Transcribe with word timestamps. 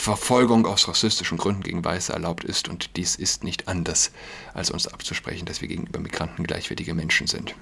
Verfolgung 0.00 0.64
aus 0.64 0.88
rassistischen 0.88 1.36
Gründen 1.36 1.62
gegen 1.62 1.84
Weiße 1.84 2.10
erlaubt 2.10 2.42
ist 2.42 2.68
und 2.68 2.96
dies 2.96 3.16
ist 3.16 3.44
nicht 3.44 3.68
anders, 3.68 4.12
als 4.54 4.70
uns 4.70 4.88
abzusprechen, 4.88 5.44
dass 5.44 5.60
wir 5.60 5.68
gegenüber 5.68 6.00
Migranten 6.00 6.44
gleichwertige 6.44 6.94
Menschen 6.94 7.26
sind. 7.26 7.54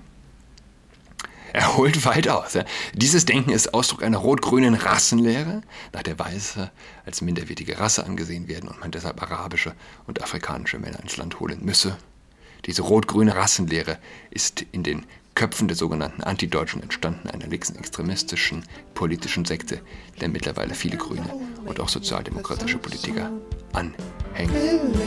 Er 1.52 1.76
holt 1.76 2.04
weit 2.04 2.28
aus. 2.28 2.54
Ja. 2.54 2.64
Dieses 2.92 3.24
Denken 3.24 3.50
ist 3.50 3.74
Ausdruck 3.74 4.04
einer 4.04 4.18
rot-grünen 4.18 4.74
Rassenlehre, 4.74 5.62
nach 5.92 6.04
der 6.04 6.16
Weiße 6.16 6.70
als 7.04 7.22
minderwertige 7.22 7.80
Rasse 7.80 8.04
angesehen 8.06 8.46
werden 8.46 8.68
und 8.68 8.79
man 8.79 8.93
deshalb 8.93 9.20
arabische 9.20 9.75
und 10.07 10.23
afrikanische 10.23 10.79
Männer 10.79 11.00
ins 11.00 11.16
Land 11.16 11.41
holen 11.41 11.64
müsse. 11.64 11.96
Diese 12.66 12.82
rot-grüne 12.82 13.34
Rassenlehre 13.34 13.98
ist 14.30 14.64
in 14.70 14.84
den 14.84 15.07
Köpfen 15.39 15.68
der 15.68 15.77
sogenannten 15.77 16.25
Antideutschen 16.25 16.82
entstanden, 16.82 17.30
einer 17.30 17.46
linksextremistischen 17.46 18.64
politischen 18.95 19.45
Sekte, 19.45 19.80
der 20.21 20.29
mittlerweile 20.29 20.75
viele 20.75 20.96
grüne 20.96 21.32
und 21.64 21.79
auch 21.79 21.89
sozialdemokratische 21.89 22.77
Politiker 22.79 23.30
anhängen. 23.72 24.99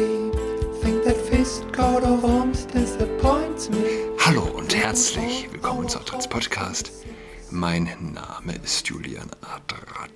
Hallo 4.19 4.43
und 4.55 4.73
herzlich 4.73 5.49
willkommen 5.51 5.89
zu 5.89 5.99
Adrats 5.99 6.29
Podcast. 6.29 6.93
Mein 7.49 7.89
Name 7.99 8.55
ist 8.63 8.87
Julian 8.87 9.29
Adrat. 9.41 10.11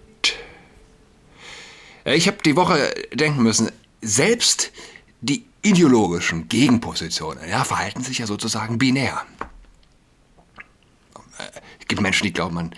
Ich 2.06 2.28
habe 2.28 2.38
die 2.46 2.56
Woche 2.56 2.78
denken 3.14 3.44
müssen, 3.44 3.70
selbst 4.02 4.72
die 5.20 5.46
ideologischen 5.62 6.48
Gegenpositionen 6.48 7.50
ja, 7.50 7.66
verhalten 7.66 8.02
sich 8.02 8.20
ja 8.20 8.28
sozusagen 8.28 8.78
binär. 8.78 9.22
Gibt 11.96 12.04
Menschen, 12.04 12.24
die 12.24 12.34
glauben 12.34 12.58
an, 12.58 12.76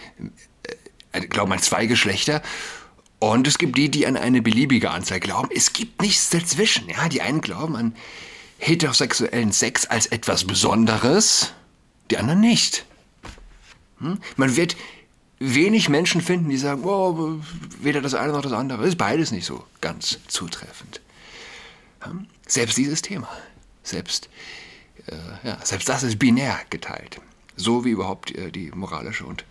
äh, 1.11 1.21
glauben 1.21 1.51
an 1.51 1.59
zwei 1.59 1.85
Geschlechter 1.87 2.41
und 3.19 3.47
es 3.47 3.57
gibt 3.57 3.77
die, 3.77 3.89
die 3.89 4.05
an 4.05 4.15
eine 4.15 4.41
beliebige 4.41 4.91
Anzahl 4.91 5.19
glauben. 5.19 5.49
Es 5.53 5.73
gibt 5.73 6.01
nichts 6.01 6.29
dazwischen. 6.29 6.87
Ja? 6.89 7.09
Die 7.09 7.21
einen 7.21 7.41
glauben 7.41 7.75
an 7.75 7.95
heterosexuellen 8.59 9.51
Sex 9.51 9.85
als 9.85 10.07
etwas 10.07 10.45
Besonderes, 10.45 11.53
die 12.11 12.17
anderen 12.17 12.41
nicht. 12.41 12.85
Hm? 13.99 14.19
Man 14.35 14.55
wird 14.55 14.75
wenig 15.39 15.89
Menschen 15.89 16.21
finden, 16.21 16.49
die 16.49 16.57
sagen, 16.57 16.83
oh, 16.83 17.39
weder 17.81 18.01
das 18.01 18.13
eine 18.13 18.33
noch 18.33 18.41
das 18.41 18.53
andere. 18.53 18.85
Ist 18.85 18.97
beides 18.97 19.31
nicht 19.31 19.45
so 19.45 19.63
ganz 19.81 20.19
zutreffend. 20.27 21.01
Hm? 22.01 22.27
Selbst 22.47 22.77
dieses 22.77 23.01
Thema, 23.01 23.29
selbst, 23.83 24.29
äh, 25.07 25.15
ja, 25.47 25.57
selbst 25.63 25.89
das 25.89 26.03
ist 26.03 26.19
binär 26.19 26.59
geteilt. 26.69 27.19
So 27.57 27.83
wie 27.83 27.89
überhaupt 27.89 28.31
äh, 28.31 28.51
die 28.51 28.71
moralische 28.71 29.25
und 29.25 29.43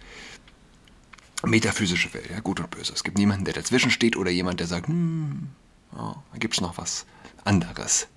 metaphysische 1.44 2.12
Welt, 2.14 2.30
ja, 2.30 2.40
gut 2.40 2.60
und 2.60 2.70
böse. 2.70 2.92
Es 2.92 3.04
gibt 3.04 3.18
niemanden, 3.18 3.44
der 3.44 3.54
dazwischen 3.54 3.90
steht 3.90 4.16
oder 4.16 4.30
jemand, 4.30 4.60
der 4.60 4.66
sagt, 4.66 4.88
hm, 4.88 5.48
oh, 5.92 6.14
da 6.32 6.38
gibt 6.38 6.54
es 6.54 6.60
noch 6.60 6.78
was 6.78 7.04
anderes. 7.44 8.08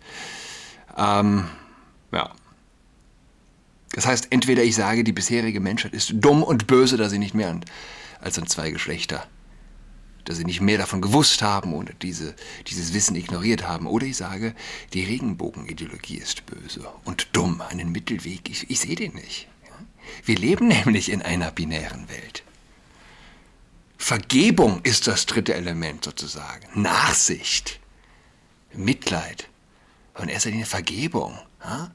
Ähm, 0.97 1.45
ja. 2.11 2.31
Das 3.91 4.05
heißt, 4.05 4.27
entweder 4.29 4.63
ich 4.63 4.75
sage, 4.75 5.03
die 5.03 5.11
bisherige 5.11 5.59
Menschheit 5.59 5.93
ist 5.93 6.11
dumm 6.13 6.43
und 6.43 6.67
böse, 6.67 6.97
da 6.97 7.09
sie 7.09 7.19
nicht 7.19 7.33
mehr 7.33 7.59
als 8.21 8.37
an 8.37 8.47
zwei 8.47 8.69
Geschlechter, 8.71 9.27
dass 10.25 10.37
sie 10.37 10.45
nicht 10.45 10.61
mehr 10.61 10.77
davon 10.77 11.01
gewusst 11.01 11.41
haben 11.41 11.73
oder 11.73 11.93
diese, 11.93 12.35
dieses 12.67 12.93
Wissen 12.93 13.15
ignoriert 13.15 13.67
haben. 13.67 13.87
Oder 13.87 14.05
ich 14.05 14.17
sage, 14.17 14.53
die 14.93 15.03
Regenbogenideologie 15.03 16.17
ist 16.17 16.45
böse 16.45 16.87
und 17.03 17.29
dumm, 17.33 17.61
einen 17.61 17.91
Mittelweg, 17.91 18.49
ich, 18.49 18.69
ich 18.69 18.79
sehe 18.79 18.95
den 18.95 19.13
nicht. 19.13 19.47
Wir 20.25 20.37
leben 20.37 20.67
nämlich 20.69 21.11
in 21.11 21.21
einer 21.21 21.51
binären 21.51 22.09
Welt. 22.09 22.43
Vergebung 23.97 24.81
ist 24.83 25.07
das 25.07 25.25
dritte 25.25 25.53
Element 25.53 26.05
sozusagen. 26.05 26.81
Nachsicht, 26.81 27.79
Mitleid 28.73 29.49
und 30.15 30.29
erster 30.29 30.51
Linie 30.51 30.65
Vergebung. 30.65 31.37
Ja? 31.63 31.91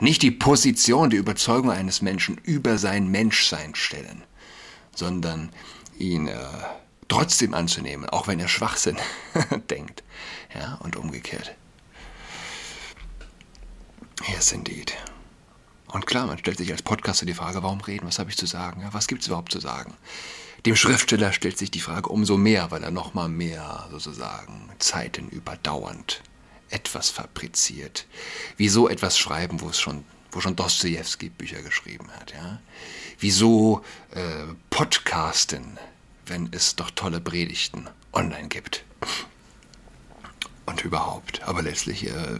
Nicht 0.00 0.22
die 0.22 0.30
Position, 0.30 1.10
die 1.10 1.16
Überzeugung 1.16 1.70
eines 1.70 2.00
Menschen 2.00 2.38
über 2.38 2.78
sein 2.78 3.08
Menschsein 3.08 3.74
stellen, 3.74 4.22
sondern 4.94 5.50
ihn 5.98 6.28
äh, 6.28 6.38
trotzdem 7.08 7.54
anzunehmen, 7.54 8.08
auch 8.08 8.28
wenn 8.28 8.40
er 8.40 8.48
Schwachsinn 8.48 8.96
denkt. 9.70 10.02
Ja, 10.54 10.76
und 10.76 10.96
umgekehrt. 10.96 11.54
Yes, 14.28 14.52
indeed. 14.52 14.96
Und 15.92 16.06
klar, 16.06 16.26
man 16.26 16.38
stellt 16.38 16.56
sich 16.56 16.72
als 16.72 16.82
Podcaster 16.82 17.26
die 17.26 17.34
Frage, 17.34 17.62
warum 17.62 17.82
reden, 17.82 18.06
was 18.06 18.18
habe 18.18 18.30
ich 18.30 18.36
zu 18.36 18.46
sagen, 18.46 18.88
was 18.92 19.06
gibt 19.06 19.20
es 19.20 19.28
überhaupt 19.28 19.52
zu 19.52 19.60
sagen? 19.60 19.94
Dem 20.64 20.74
Schriftsteller 20.74 21.32
stellt 21.32 21.58
sich 21.58 21.70
die 21.70 21.80
Frage 21.80 22.08
umso 22.08 22.38
mehr, 22.38 22.70
weil 22.70 22.82
er 22.82 22.90
nochmal 22.90 23.28
mehr 23.28 23.88
sozusagen 23.90 24.70
Zeiten 24.78 25.28
überdauernd 25.28 26.22
etwas 26.70 27.10
fabriziert. 27.10 28.06
Wieso 28.56 28.88
etwas 28.88 29.18
schreiben, 29.18 29.60
wo 29.60 29.68
es 29.68 29.78
schon, 29.78 30.04
wo 30.30 30.40
schon 30.40 30.56
Dostoevsky 30.56 31.28
Bücher 31.28 31.60
geschrieben 31.60 32.10
hat, 32.18 32.32
ja? 32.32 32.60
Wieso 33.18 33.84
äh, 34.12 34.54
podcasten, 34.70 35.78
wenn 36.24 36.48
es 36.52 36.74
doch 36.74 36.90
tolle 36.90 37.20
Predigten 37.20 37.88
online 38.14 38.48
gibt? 38.48 38.84
Und 40.64 40.84
überhaupt. 40.84 41.42
Aber 41.42 41.60
letztlich 41.60 42.06
äh, 42.06 42.38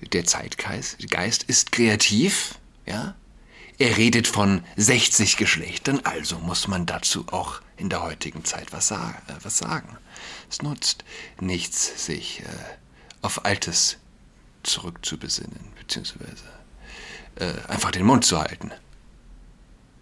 der 0.00 0.24
Zeitgeist 0.24 1.10
Geist 1.10 1.44
ist 1.44 1.72
kreativ, 1.72 2.58
ja. 2.86 3.14
Er 3.78 3.98
redet 3.98 4.26
von 4.26 4.64
60 4.76 5.36
Geschlechtern, 5.36 6.00
also 6.04 6.38
muss 6.38 6.66
man 6.66 6.86
dazu 6.86 7.26
auch 7.30 7.60
in 7.76 7.90
der 7.90 8.02
heutigen 8.02 8.42
Zeit 8.44 8.72
was, 8.72 8.88
sagen. 8.88 9.18
Äh, 9.28 9.34
was 9.42 9.58
sagen. 9.58 9.98
Es 10.50 10.62
nutzt 10.62 11.04
nichts, 11.40 12.06
sich 12.06 12.40
äh, 12.40 12.46
auf 13.20 13.44
Altes 13.44 13.98
zurückzubesinnen, 14.62 15.60
beziehungsweise 15.78 16.44
äh, 17.36 17.52
einfach 17.68 17.90
den 17.90 18.06
Mund 18.06 18.24
zu 18.24 18.38
halten. 18.38 18.70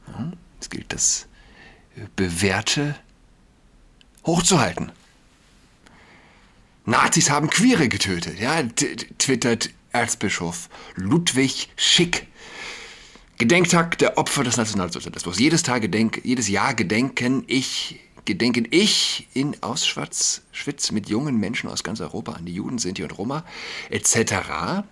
Ja? 0.06 0.32
Es 0.60 0.70
gilt, 0.70 0.92
das 0.92 1.26
Bewährte 2.16 2.94
hochzuhalten. 4.24 4.92
Nazis 6.86 7.30
haben 7.30 7.50
Queere 7.50 7.88
getötet, 7.88 8.38
ja, 8.38 8.62
twittert 9.18 9.70
Erzbischof 9.94 10.68
Ludwig 10.96 11.70
Schick. 11.76 12.26
Gedenktag 13.38 13.96
der 13.98 14.18
Opfer 14.18 14.42
des 14.42 14.56
Nationalsozialismus. 14.56 15.38
Jedes, 15.38 15.62
Tag 15.62 15.82
gedenk, 15.82 16.20
jedes 16.24 16.48
Jahr 16.48 16.74
gedenken 16.74 17.44
ich, 17.46 18.00
gedenken 18.24 18.66
ich 18.70 19.28
in 19.34 19.62
Auschwitz 19.62 20.42
Schwitz 20.50 20.90
mit 20.90 21.08
jungen 21.08 21.38
Menschen 21.38 21.70
aus 21.70 21.84
ganz 21.84 22.00
Europa 22.00 22.32
an 22.32 22.44
die 22.44 22.54
Juden, 22.54 22.78
Sinti 22.78 23.04
und 23.04 23.16
Roma 23.16 23.44
etc. 23.88 24.84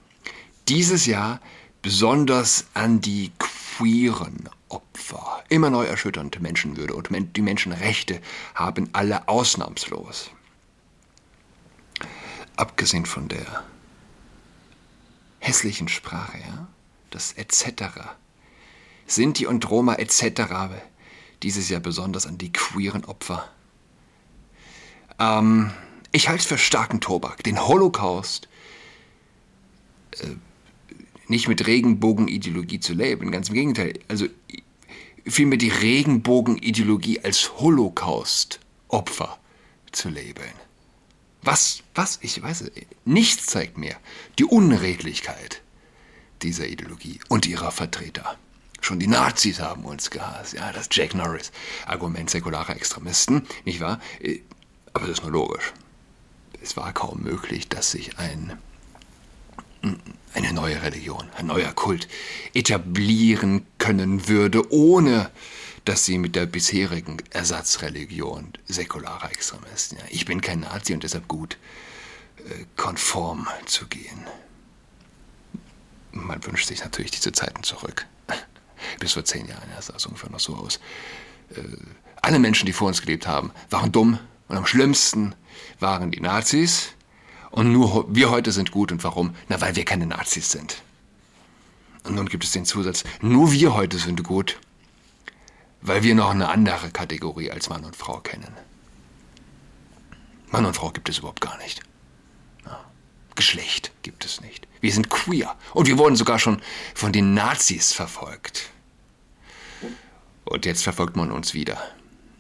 Dieses 0.69 1.07
Jahr 1.07 1.41
besonders 1.83 2.67
an 2.75 3.01
die 3.01 3.33
queeren 3.39 4.49
Opfer. 4.69 5.43
Immer 5.49 5.71
neu 5.71 5.85
erschütternd 5.85 6.41
Menschenwürde 6.41 6.95
und 6.95 7.09
die 7.37 7.43
Menschenrechte 7.43 8.21
haben 8.55 8.89
alle 8.93 9.27
ausnahmslos. 9.29 10.31
Abgesehen 12.57 13.07
von 13.07 13.29
der 13.29 13.65
hässlichen 15.43 15.89
Sprache, 15.89 16.39
ja? 16.39 16.69
Das 17.11 17.33
etc. 17.33 17.85
Sinti 19.07 19.47
und 19.47 19.69
Roma 19.69 19.97
etc. 19.97 20.43
Dieses 21.43 21.69
Jahr 21.69 21.81
besonders 21.81 22.27
an 22.27 22.39
die 22.39 22.53
queeren 22.53 23.05
Opfer. 23.05 23.51
Ähm, 25.19 25.73
ich 26.13 26.29
halte 26.29 26.41
es 26.41 26.47
für 26.47 26.59
starken 26.59 27.01
Tobak, 27.01 27.43
den 27.43 27.67
Holocaust 27.67 28.49
äh, 30.21 30.37
nicht 31.27 31.49
mit 31.49 31.67
Regenbogenideologie 31.67 32.81
zu 32.81 32.95
labeln. 32.95 33.31
Ganz 33.31 33.49
im 33.49 33.55
Gegenteil. 33.55 33.99
Also 34.09 34.27
vielmehr 35.27 35.59
die 35.59 35.71
Regenbogenideologie 35.71 37.21
als 37.21 37.59
Holocaust-Opfer 37.59 39.39
zu 39.91 40.09
labeln. 40.09 40.62
Was, 41.43 41.83
was, 41.95 42.19
ich 42.23 42.41
weiß 42.41 42.63
es, 42.63 42.71
nichts 43.05 43.47
zeigt 43.47 43.77
mir 43.77 43.97
die 44.39 44.45
Unredlichkeit 44.45 45.61
dieser 46.43 46.67
Ideologie 46.67 47.21
und 47.29 47.47
ihrer 47.47 47.73
Vertreter. 47.73 48.39
Schon 48.81 48.99
die 48.99 49.07
Nazis 49.07 49.61
haben 49.61 49.85
uns 49.85 50.11
gehasst, 50.11 50.55
ja, 50.55 50.73
das 50.73 50.89
Jack 50.91 51.15
Norris-Argument 51.15 52.31
säkularer 52.31 52.75
Extremisten, 52.75 53.47
nicht 53.65 53.81
wahr? 53.81 54.01
Äh, 54.21 54.41
aber 54.93 55.07
das 55.07 55.19
ist 55.19 55.23
nur 55.23 55.33
logisch. 55.33 55.73
Es 56.61 56.77
war 56.77 56.93
kaum 56.93 57.23
möglich, 57.23 57.69
dass 57.69 57.93
sich 57.93 58.19
ein, 58.19 58.59
eine 60.35 60.53
neue 60.53 60.83
Religion, 60.83 61.29
ein 61.37 61.47
neuer 61.47 61.73
Kult 61.73 62.09
etablieren 62.55 63.67
können 63.79 64.29
würde, 64.29 64.71
ohne 64.73 65.31
dass 65.85 66.05
sie 66.05 66.19
mit 66.19 66.37
der 66.37 66.47
bisherigen 66.47 67.19
Ersatzreligion 67.31 68.53
säkularer 68.67 69.31
Extremisten, 69.31 69.99
ja, 69.99 70.05
ich 70.11 70.25
bin 70.25 70.41
kein 70.41 70.61
Nazi 70.61 70.95
und 70.95 71.03
deshalb 71.03 71.29
gut, 71.29 71.57
äh, 72.39 72.65
konform 72.77 73.49
zu 73.67 73.87
gehen. 73.87 74.27
Man 76.13 76.45
wünscht 76.45 76.69
sich 76.69 76.85
natürlich 76.85 77.11
diese 77.11 77.33
Zeiten 77.33 77.63
zurück. 77.63 78.07
Bis 79.01 79.15
vor 79.15 79.25
zehn 79.25 79.49
Jahren, 79.49 79.69
ja, 79.75 79.81
sah 79.81 79.95
es 79.97 80.07
ungefähr 80.07 80.31
noch 80.31 80.41
so 80.41 80.55
aus. 80.55 80.79
Äh, 81.55 81.63
alle 82.21 82.39
Menschen, 82.39 82.67
die 82.67 82.73
vor 82.73 82.89
uns 82.89 83.01
gelebt 83.01 83.27
haben, 83.27 83.51
waren 83.71 83.91
dumm 83.91 84.19
Und 84.49 84.57
am 84.57 84.67
schlimmsten 84.67 85.35
waren 85.81 86.11
die 86.11 86.21
Nazis. 86.21 86.91
Und 87.51 87.73
nur 87.73 88.15
wir 88.15 88.31
heute 88.31 88.53
sind 88.53 88.71
gut. 88.71 88.93
Und 88.93 89.03
warum? 89.03 89.35
Na, 89.49 89.61
weil 89.61 89.75
wir 89.75 89.85
keine 89.85 90.07
Nazis 90.07 90.51
sind. 90.51 90.83
Und 92.05 92.15
nun 92.15 92.29
gibt 92.29 92.45
es 92.45 92.53
den 92.53 92.65
Zusatz, 92.65 93.05
nur 93.21 93.53
wir 93.53 93.75
heute 93.75 93.99
sind 93.99 94.23
gut, 94.25 94.59
weil 95.83 96.03
wir 96.03 96.15
noch 96.15 96.31
eine 96.31 96.49
andere 96.49 96.91
Kategorie 96.91 97.51
als 97.51 97.69
Mann 97.69 97.85
und 97.85 97.97
Frau 97.97 98.21
kennen. 98.21 98.57
Mann 100.51 100.65
und 100.65 100.77
Frau 100.77 100.91
gibt 100.91 101.09
es 101.09 101.19
überhaupt 101.19 101.41
gar 101.41 101.59
nicht. 101.59 101.81
Ja. 102.65 102.81
Geschlecht 103.35 103.93
gibt 104.03 104.25
es 104.25 104.41
nicht. 104.41 104.69
Wir 104.81 104.93
sind 104.93 105.11
queer. 105.11 105.57
Und 105.75 105.89
wir 105.89 105.99
wurden 105.99 106.17
sogar 106.17 106.39
schon 106.39 106.61
von 106.95 107.13
den 107.13 107.35
Nazis 107.35 107.93
verfolgt. 107.93 108.71
Und 110.45 110.67
jetzt 110.67 110.83
verfolgt 110.83 111.17
man 111.17 111.33
uns 111.33 111.55
wieder. 111.55 111.79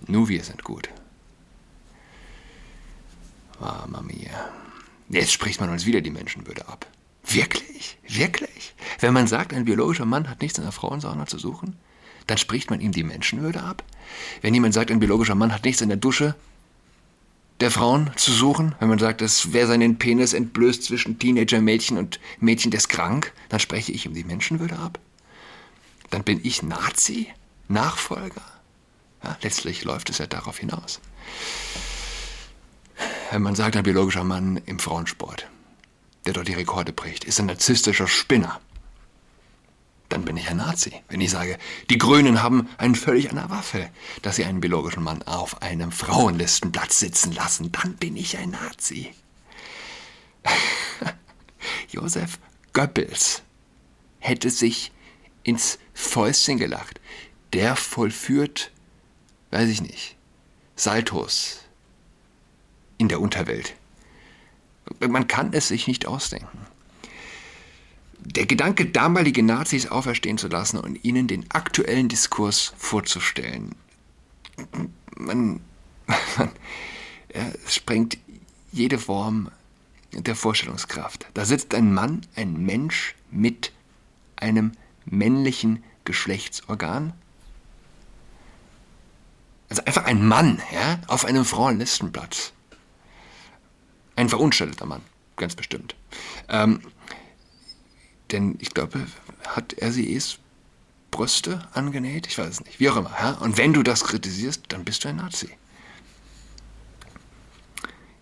Nur 0.06 0.28
wir 0.28 0.44
sind 0.44 0.64
gut. 0.64 0.88
Mama 3.60 4.02
mia. 4.02 4.50
Jetzt 5.08 5.32
spricht 5.32 5.60
man 5.60 5.70
uns 5.70 5.86
wieder 5.86 6.00
die 6.00 6.10
Menschenwürde 6.10 6.68
ab. 6.68 6.86
Wirklich? 7.24 7.98
Wirklich? 8.08 8.74
Wenn 8.98 9.14
man 9.14 9.26
sagt, 9.26 9.52
ein 9.52 9.64
biologischer 9.64 10.04
Mann 10.04 10.28
hat 10.28 10.40
nichts 10.42 10.58
in 10.58 10.64
der 10.64 10.72
Frauensauna 10.72 11.26
zu 11.26 11.38
suchen, 11.38 11.78
dann 12.26 12.38
spricht 12.38 12.70
man 12.70 12.80
ihm 12.80 12.92
die 12.92 13.04
Menschenwürde 13.04 13.62
ab? 13.62 13.82
Wenn 14.40 14.54
jemand 14.54 14.74
sagt, 14.74 14.90
ein 14.90 15.00
biologischer 15.00 15.34
Mann 15.34 15.52
hat 15.52 15.64
nichts 15.64 15.80
in 15.80 15.88
der 15.88 15.98
Dusche 15.98 16.34
der 17.60 17.70
Frauen 17.70 18.10
zu 18.16 18.32
suchen, 18.32 18.74
wenn 18.80 18.88
man 18.88 18.98
sagt, 18.98 19.20
dass 19.20 19.52
wer 19.52 19.69
seinen 19.69 19.96
Penis 19.96 20.32
entblößt 20.32 20.82
zwischen 20.82 21.20
Teenager-Mädchen 21.20 21.96
und 21.96 22.19
Mädchen, 22.40 22.72
der 22.72 22.78
ist 22.78 22.88
krank, 22.88 23.32
dann 23.50 23.60
spreche 23.60 23.92
ich 23.92 24.04
ihm 24.04 24.14
die 24.14 24.24
Menschenwürde 24.24 24.78
ab? 24.78 24.98
Dann 26.10 26.24
bin 26.24 26.40
ich 26.42 26.62
Nazi? 26.62 27.28
Nachfolger? 27.69 28.42
Ja, 29.22 29.36
letztlich 29.42 29.84
läuft 29.84 30.10
es 30.10 30.18
ja 30.18 30.26
darauf 30.26 30.58
hinaus. 30.58 31.00
Wenn 33.30 33.42
man 33.42 33.54
sagt, 33.54 33.76
ein 33.76 33.84
biologischer 33.84 34.25
Mann 34.25 34.60
im 34.66 34.78
Frauensport, 34.78 35.46
der 36.26 36.32
dort 36.32 36.48
die 36.48 36.54
Rekorde 36.54 36.92
bricht, 36.92 37.25
ist 37.25 37.38
ein 37.40 37.46
narzisstischer 37.46 38.08
Spinner. 38.08 38.60
Dann 40.12 40.26
bin 40.26 40.37
ich 40.37 40.50
ein 40.50 40.59
Nazi. 40.59 40.93
Wenn 41.09 41.23
ich 41.23 41.31
sage, 41.31 41.59
die 41.88 41.97
Grünen 41.97 42.43
haben 42.43 42.69
einen 42.76 42.94
völlig 42.94 43.31
an 43.31 43.37
der 43.37 43.49
Waffe, 43.49 43.88
dass 44.20 44.37
sie 44.37 44.44
einen 44.44 44.61
biologischen 44.61 45.03
Mann 45.03 45.23
auf 45.23 45.62
einem 45.62 45.91
Frauenlistenplatz 45.91 46.99
sitzen 46.99 47.32
lassen, 47.32 47.73
dann 47.73 47.97
bin 47.97 48.14
ich 48.14 48.37
ein 48.37 48.50
Nazi. 48.50 49.14
Josef 51.88 52.38
Goebbels 52.75 53.41
hätte 54.19 54.50
sich 54.50 54.93
ins 55.44 55.79
Fäustchen 55.94 56.59
gelacht. 56.59 57.00
Der 57.55 57.75
vollführt, 57.75 58.70
weiß 59.50 59.70
ich 59.70 59.81
nicht, 59.81 60.17
Saltos 60.76 61.61
in 62.99 63.09
der 63.09 63.23
Unterwelt. 63.23 63.76
Man 65.00 65.26
kann 65.26 65.55
es 65.55 65.69
sich 65.69 65.87
nicht 65.87 66.05
ausdenken. 66.06 66.67
Der 68.24 68.46
Gedanke, 68.46 68.86
damalige 68.86 69.42
Nazis 69.42 69.88
auferstehen 69.88 70.38
zu 70.38 70.48
lassen 70.48 70.78
und 70.78 71.04
ihnen 71.04 71.26
den 71.26 71.50
aktuellen 71.50 72.08
Diskurs 72.08 72.72
vorzustellen, 72.76 73.74
man, 75.16 75.60
man 76.36 76.50
ja, 77.34 77.44
sprengt 77.66 78.19
jede 78.70 78.98
Form 78.98 79.50
der 80.12 80.36
Vorstellungskraft. 80.36 81.26
Da 81.34 81.44
sitzt 81.44 81.74
ein 81.74 81.92
Mann, 81.92 82.22
ein 82.36 82.64
Mensch 82.64 83.14
mit 83.30 83.72
einem 84.36 84.72
männlichen 85.04 85.82
Geschlechtsorgan. 86.04 87.12
Also 89.68 89.84
einfach 89.84 90.04
ein 90.04 90.26
Mann 90.26 90.60
ja, 90.72 91.00
auf 91.08 91.25
einem 91.25 91.44
Frauenlistenplatz. 91.44 92.52
Ein 94.16 94.28
verunstellter 94.28 94.86
Mann, 94.86 95.00
ganz 95.36 95.54
bestimmt. 95.54 95.96
Ähm, 96.48 96.80
denn 98.32 98.56
ich 98.61 98.75
glaube, 98.75 99.06
hat 99.46 99.76
RCEs 99.81 100.38
Brüste 101.11 101.69
angenäht? 101.73 102.26
Ich 102.26 102.38
weiß 102.38 102.49
es 102.49 102.64
nicht. 102.64 102.81
Wie 102.81 102.88
auch 102.90 102.96
immer. 102.96 103.12
Ja? 103.20 103.32
Und 103.32 103.58
wenn 103.58 103.73
du 103.73 103.82
das 103.82 104.05
kritisierst, 104.05 104.64
dann 104.69 104.84
bist 104.84 105.05
du 105.05 105.08
ein 105.08 105.17
Nazi. 105.17 105.50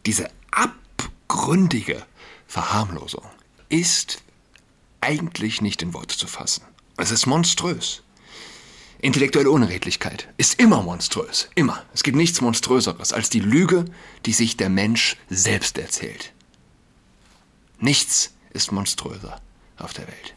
Diese 0.07 0.29
abgründige 0.51 2.05
Verharmlosung 2.47 3.25
ist 3.69 4.23
eigentlich 5.01 5.63
nicht 5.63 5.83
in 5.83 5.95
Worte 5.95 6.17
zu 6.17 6.27
fassen. 6.27 6.65
Es 6.97 7.11
ist 7.11 7.27
monströs. 7.27 8.03
Intellektuelle 9.01 9.51
Unredlichkeit 9.51 10.29
ist 10.37 10.61
immer 10.61 10.83
monströs. 10.83 11.49
Immer. 11.55 11.85
Es 11.95 12.03
gibt 12.03 12.19
nichts 12.19 12.43
Monströseres 12.43 13.15
als 13.15 13.31
die 13.31 13.41
Lüge, 13.41 13.87
die 14.27 14.33
sich 14.33 14.59
der 14.59 14.69
Mensch 14.69 15.17
selbst 15.31 15.79
erzählt. 15.79 16.33
Nichts 17.79 18.35
ist 18.53 18.73
monströser 18.73 19.41
auf 19.81 19.93
der 19.93 20.07
Welt. 20.07 20.35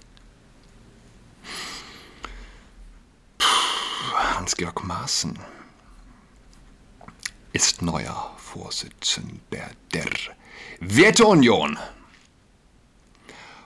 Hans-Georg 4.13 4.84
Maaßen 4.84 5.38
ist 7.54 7.81
neuer 7.81 8.34
Vorsitzender 8.38 9.69
der 9.94 10.10
Werteunion. 10.80 11.78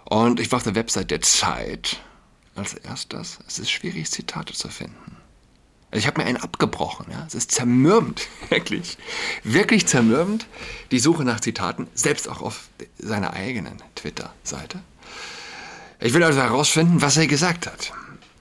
Und 0.05 0.39
ich 0.39 0.51
war 0.51 0.57
auf 0.57 0.63
der 0.63 0.75
Website 0.75 1.11
der 1.11 1.21
Zeit 1.21 2.01
als 2.55 2.73
erstes. 2.73 3.39
Es 3.47 3.59
ist 3.59 3.69
schwierig, 3.69 4.09
Zitate 4.09 4.53
zu 4.53 4.69
finden. 4.69 5.17
Also 5.89 5.99
ich 5.99 6.07
habe 6.07 6.21
mir 6.21 6.27
einen 6.27 6.37
abgebrochen. 6.37 7.07
Ja? 7.11 7.25
Es 7.25 7.35
ist 7.35 7.51
zermürbend, 7.51 8.27
wirklich. 8.49 8.97
Wirklich 9.43 9.87
zermürbend, 9.87 10.47
die 10.91 10.99
Suche 10.99 11.23
nach 11.23 11.39
Zitaten, 11.39 11.87
selbst 11.93 12.27
auch 12.27 12.41
auf 12.41 12.69
seiner 12.97 13.33
eigenen 13.33 13.81
Twitter-Seite. 13.95 14.81
Ich 15.99 16.13
will 16.13 16.23
also 16.23 16.39
herausfinden, 16.39 17.01
was 17.01 17.17
er 17.17 17.25
gesagt 17.25 17.65
hat. 17.65 17.91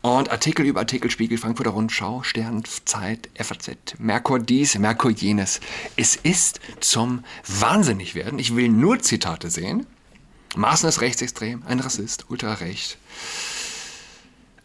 Und 0.02 0.30
Artikel 0.30 0.66
über 0.66 0.80
Artikel, 0.80 1.10
Spiegel, 1.10 1.38
Frankfurter 1.38 1.70
Rundschau, 1.70 2.22
Stern, 2.22 2.62
Zeit, 2.84 3.30
FAZ, 3.34 3.98
Merkur 3.98 4.38
dies, 4.38 4.78
Merkur 4.78 5.10
jenes. 5.10 5.60
Es 5.96 6.16
ist 6.16 6.60
zum 6.80 7.24
Wahnsinnigwerden. 7.46 8.38
Ich 8.38 8.54
will 8.54 8.68
nur 8.68 9.00
Zitate 9.00 9.50
sehen. 9.50 9.86
Maaßen 10.54 10.88
ist 10.88 11.00
rechtsextrem, 11.00 11.62
ein 11.66 11.80
Rassist, 11.80 12.26
ultrarecht. 12.28 12.98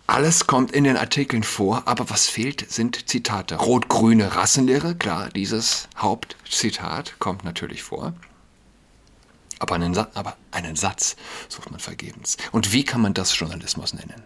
Alles 0.05 0.45
kommt 0.45 0.71
in 0.71 0.83
den 0.83 0.97
Artikeln 0.97 1.43
vor, 1.43 1.83
aber 1.85 2.09
was 2.09 2.27
fehlt, 2.27 2.69
sind 2.69 3.09
Zitate. 3.09 3.55
Rot-grüne 3.55 4.35
Rassenlehre, 4.35 4.95
klar, 4.95 5.29
dieses 5.29 5.87
Hauptzitat 5.97 7.15
kommt 7.19 7.45
natürlich 7.45 7.83
vor. 7.83 8.13
Aber 9.61 9.75
einen, 9.75 9.95
aber 9.95 10.37
einen 10.49 10.75
Satz 10.75 11.15
sucht 11.47 11.69
man 11.69 11.79
vergebens. 11.79 12.35
Und 12.51 12.73
wie 12.73 12.83
kann 12.83 12.99
man 12.99 13.13
das 13.13 13.37
Journalismus 13.37 13.93
nennen? 13.93 14.23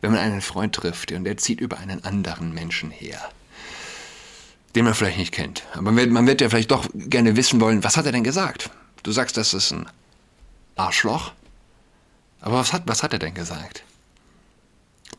Wenn 0.00 0.10
man 0.10 0.18
einen 0.18 0.40
Freund 0.40 0.74
trifft 0.74 1.12
und 1.12 1.22
der 1.22 1.36
zieht 1.36 1.60
über 1.60 1.78
einen 1.78 2.02
anderen 2.02 2.52
Menschen 2.52 2.90
her, 2.90 3.30
den 4.74 4.84
man 4.84 4.94
vielleicht 4.94 5.18
nicht 5.18 5.32
kennt. 5.32 5.62
Aber 5.74 5.92
man 5.92 6.26
wird, 6.26 6.40
ja 6.40 6.48
vielleicht 6.48 6.72
doch 6.72 6.88
gerne 6.92 7.36
wissen 7.36 7.60
wollen, 7.60 7.84
was 7.84 7.96
hat 7.96 8.06
er 8.06 8.12
denn 8.12 8.24
gesagt? 8.24 8.70
Du 9.04 9.12
sagst, 9.12 9.36
das 9.36 9.54
ist 9.54 9.70
ein 9.70 9.88
Arschloch. 10.74 11.32
Aber 12.40 12.56
was 12.56 12.72
hat, 12.72 12.82
was 12.86 13.04
hat 13.04 13.12
er 13.12 13.20
denn 13.20 13.34
gesagt? 13.34 13.84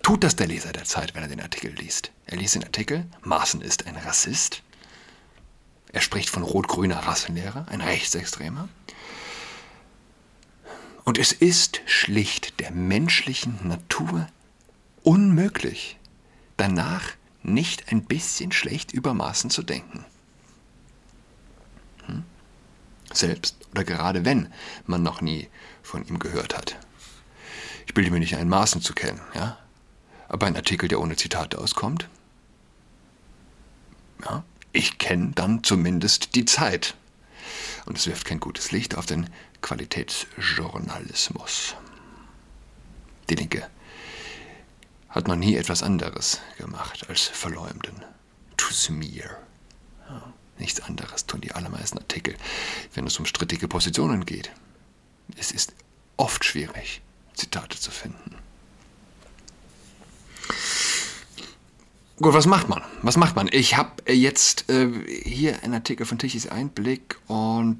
Tut 0.04 0.25
das 0.25 0.36
der 0.36 0.48
Leser 0.48 0.74
der 0.74 0.84
Zeit, 0.84 1.16
wenn 1.16 1.24
er 1.24 1.30
den 1.30 1.42
Artikel 1.42 1.72
liest? 1.72 2.12
Er 2.25 2.36
liest 2.36 2.56
den 2.56 2.66
Artikel, 2.66 3.06
Maaßen 3.22 3.62
ist 3.62 3.88
ein 3.88 3.96
Rassist. 3.96 4.62
Er 5.94 6.01
spricht 6.01 6.30
von 6.30 6.44
rot-grüner 6.44 7.00
Rassenlehre, 7.00 7.66
ein 7.70 7.80
Rechtsextremer. 7.80 8.68
Und 11.08 11.18
es 11.18 11.32
ist 11.32 11.80
schlicht 11.86 12.60
der 12.60 12.72
menschlichen 12.72 13.66
Natur 13.66 14.28
unmöglich, 15.04 15.98
danach 16.58 17.14
nicht 17.44 17.94
ein 17.94 18.04
bisschen 18.04 18.52
schlecht 18.52 18.92
über 18.92 19.14
Maaßen 19.14 19.50
zu 19.50 19.64
denken. 19.64 20.04
Hm? 22.08 22.26
Selbst 23.14 23.56
oder 23.72 23.86
gerade 23.86 24.26
wenn 24.26 24.52
man 24.86 25.02
noch 25.02 25.22
nie 25.22 25.48
von 25.82 26.06
ihm 26.06 26.20
gehört 26.20 26.58
hat. 26.58 26.78
Ich 27.86 27.94
bilde 27.94 28.12
mir 28.12 28.20
nicht 28.20 28.36
ein, 28.36 28.50
Maaßen 28.50 28.82
zu 28.82 28.94
kennen, 28.94 29.22
ja? 29.34 29.58
Aber 30.28 30.46
ein 30.46 30.58
Artikel, 30.58 30.90
der 30.90 31.00
ohne 31.00 31.16
Zitate 31.16 31.58
auskommt? 31.58 32.10
Ja, 34.26 34.44
ich 34.74 34.98
kenne 34.98 35.32
dann 35.36 35.64
zumindest 35.64 36.36
die 36.36 36.44
Zeit. 36.44 36.98
Und 37.86 37.98
es 37.98 38.08
wirft 38.08 38.26
kein 38.26 38.42
gutes 38.42 38.74
Licht 38.74 38.96
auf 38.96 39.06
den 39.06 39.30
Qualitätsjournalismus. 39.62 41.76
Die 43.30 43.36
Linke 43.36 43.70
hat 45.10 45.28
noch 45.28 45.36
nie 45.36 45.56
etwas 45.56 45.84
anderes 45.84 46.40
gemacht 46.58 47.10
als 47.10 47.24
verleumden. 47.24 48.04
To 48.58 48.68
smear. 48.72 49.38
Nichts 50.60 50.82
anderes 50.82 51.26
tun 51.26 51.42
die 51.42 51.52
allermeisten 51.52 52.00
Artikel, 52.00 52.36
wenn 52.94 53.06
es 53.06 53.20
um 53.20 53.26
strittige 53.26 53.68
Positionen 53.68 54.26
geht. 54.26 54.52
Es 55.38 55.52
ist 55.52 55.74
oft 56.18 56.46
schwierig, 56.46 57.02
Zitate 57.34 57.80
zu 57.80 57.92
finden. 57.92 58.36
Gut, 62.20 62.34
was 62.34 62.48
macht 62.48 62.68
man? 62.68 62.82
Was 63.04 63.18
macht 63.18 63.36
man? 63.36 63.48
Ich 63.52 63.78
habe 63.78 64.12
jetzt 64.12 64.72
äh, 64.72 64.90
hier 65.24 65.62
einen 65.62 65.76
Artikel 65.76 66.08
von 66.08 66.18
Tichys 66.18 66.48
Einblick 66.48 67.20
und 67.28 67.80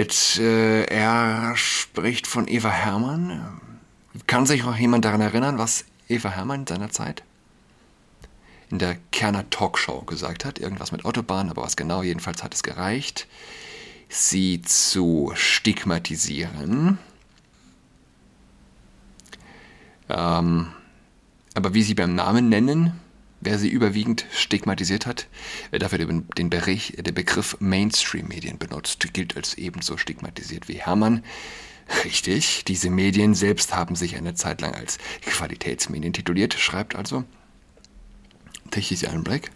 jetzt 0.00 0.38
äh, 0.38 0.84
er 0.84 1.54
spricht 1.56 2.26
von 2.26 2.48
Eva 2.48 2.70
Hermann. 2.70 3.60
Kann 4.26 4.46
sich 4.46 4.64
noch 4.64 4.76
jemand 4.76 5.04
daran 5.04 5.20
erinnern, 5.20 5.58
was 5.58 5.84
Eva 6.08 6.30
Hermann 6.30 6.66
seinerzeit 6.66 7.22
in 8.70 8.78
der 8.78 8.96
Kerner 9.12 9.48
Talkshow 9.50 10.00
gesagt 10.02 10.46
hat? 10.46 10.58
Irgendwas 10.58 10.90
mit 10.90 11.04
Autobahn, 11.04 11.50
aber 11.50 11.62
was 11.62 11.76
genau? 11.76 12.02
Jedenfalls 12.02 12.42
hat 12.42 12.54
es 12.54 12.62
gereicht, 12.62 13.26
sie 14.08 14.62
zu 14.62 15.32
stigmatisieren. 15.34 16.98
Ähm, 20.08 20.68
aber 21.54 21.74
wie 21.74 21.82
sie 21.82 21.94
beim 21.94 22.14
Namen 22.14 22.48
nennen, 22.48 22.98
wer 23.40 23.58
sie 23.58 23.68
überwiegend 23.68 24.26
stigmatisiert 24.32 25.06
hat, 25.06 25.26
wer 25.70 25.78
dafür 25.78 25.98
den, 25.98 26.50
Bericht, 26.50 27.06
den 27.06 27.14
Begriff 27.14 27.56
Mainstream-Medien 27.60 28.58
benutzt, 28.58 29.12
gilt 29.12 29.36
als 29.36 29.54
ebenso 29.54 29.96
stigmatisiert 29.96 30.68
wie 30.68 30.74
Hermann. 30.74 31.24
Richtig, 32.04 32.64
diese 32.66 32.90
Medien 32.90 33.34
selbst 33.34 33.74
haben 33.74 33.96
sich 33.96 34.16
eine 34.16 34.34
Zeit 34.34 34.60
lang 34.60 34.74
als 34.74 34.98
Qualitätsmedien 35.22 36.12
tituliert, 36.12 36.54
schreibt 36.54 36.94
also 36.94 37.24
Techis 38.70 39.04
Einblick. 39.04 39.50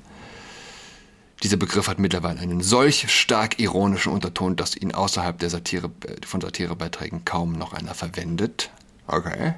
Dieser 1.43 1.57
Begriff 1.59 1.89
hat 1.89 1.99
mittlerweile 1.99 2.41
einen 2.41 2.63
solch 2.63 3.11
stark 3.13 3.61
ironischen 3.61 4.13
Unterton, 4.13 4.57
dass 4.57 4.77
ihn 4.77 4.93
außerhalb 4.93 5.39
der 5.39 5.51
Satire, 5.51 5.91
von 6.27 6.41
Satirebeiträgen 6.41 7.25
kaum 7.25 7.53
noch 7.53 7.73
einer 7.75 7.95
verwendet. 7.95 8.71
Okay. 9.07 9.55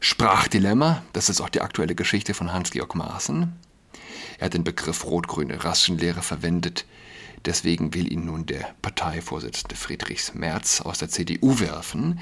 Sprachdilemma, 0.00 1.02
das 1.12 1.28
ist 1.28 1.42
auch 1.42 1.50
die 1.50 1.60
aktuelle 1.60 1.94
Geschichte 1.94 2.32
von 2.32 2.52
Hans-Georg 2.52 2.94
Maaßen. 2.94 3.52
Er 4.38 4.46
hat 4.46 4.54
den 4.54 4.64
Begriff 4.64 5.04
rot-grüne 5.04 5.62
Rassenlehre 5.62 6.22
verwendet. 6.22 6.86
Deswegen 7.44 7.92
will 7.92 8.10
ihn 8.10 8.24
nun 8.24 8.46
der 8.46 8.74
Parteivorsitzende 8.80 9.76
Friedrichs 9.76 10.32
Merz 10.32 10.80
aus 10.80 10.98
der 10.98 11.10
CDU 11.10 11.60
werfen, 11.60 12.20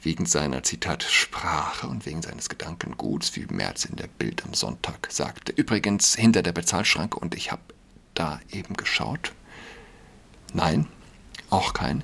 wegen 0.00 0.24
seiner 0.24 0.62
Zitat 0.62 1.02
Sprache 1.02 1.86
und 1.86 2.06
wegen 2.06 2.22
seines 2.22 2.48
Gedankenguts, 2.48 3.36
wie 3.36 3.46
Merz 3.50 3.84
in 3.84 3.96
der 3.96 4.06
Bild 4.06 4.44
am 4.44 4.54
Sonntag 4.54 5.08
sagte. 5.10 5.52
Übrigens 5.52 6.14
hinter 6.14 6.42
der 6.42 6.52
Bezahlschranke 6.52 7.18
und 7.18 7.34
ich 7.34 7.52
habe 7.52 7.62
da 8.14 8.40
eben 8.50 8.74
geschaut. 8.74 9.32
Nein, 10.54 10.86
auch 11.50 11.74
kein 11.74 12.02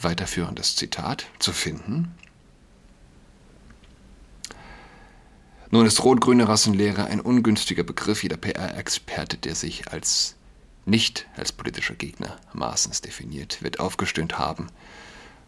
weiterführendes 0.00 0.74
Zitat 0.74 1.26
zu 1.38 1.52
finden. 1.52 2.14
Nun 5.72 5.86
ist 5.86 6.02
rot-grüne 6.02 6.48
Rassenlehre 6.48 7.04
ein 7.04 7.20
ungünstiger 7.20 7.84
Begriff. 7.84 8.24
Jeder 8.24 8.36
PR-Experte, 8.36 9.36
der 9.36 9.54
sich 9.54 9.92
als 9.92 10.34
nicht 10.84 11.28
als 11.36 11.52
politischer 11.52 11.94
Gegner 11.94 12.36
Maaßens 12.52 13.02
definiert, 13.02 13.62
wird 13.62 13.78
aufgestöhnt 13.78 14.36
haben, 14.36 14.66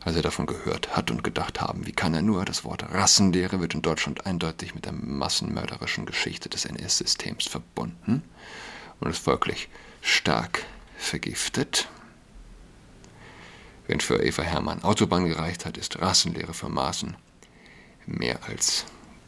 als 0.01 0.15
er 0.15 0.23
davon 0.23 0.47
gehört 0.47 0.97
hat 0.97 1.11
und 1.11 1.25
gedacht 1.25 1.61
haben, 1.61 1.87
wie 1.87 1.93
kann 1.93 2.15
er 2.15 2.23
nur, 2.23 2.45
das 2.45 2.63
Wort 2.63 2.85
Rassenlehre 2.93 3.61
wird 3.61 3.75
in 3.75 3.83
Deutschland 3.83 4.25
eindeutig 4.25 4.77
mit 4.77 4.85
der 4.85 4.93
massenmörderischen 4.93 6.07
Geschichte 6.07 6.49
des 6.49 6.67
NS-Systems 6.67 7.49
verbunden 7.49 8.23
und 9.01 9.11
ist 9.11 9.25
folglich 9.25 9.69
stark 10.03 10.65
vergiftet. 10.97 11.89
Wenn 13.89 13.99
für 13.99 14.23
Eva 14.23 14.43
Hermann 14.43 14.85
Autobahn 14.85 15.27
gereicht 15.27 15.67
hat, 15.67 15.77
ist 15.77 16.01
Rassenlehre 16.01 16.55
für 16.55 16.69
Maaßen 16.69 17.17
mehr 18.07 18.39
als 18.47 18.85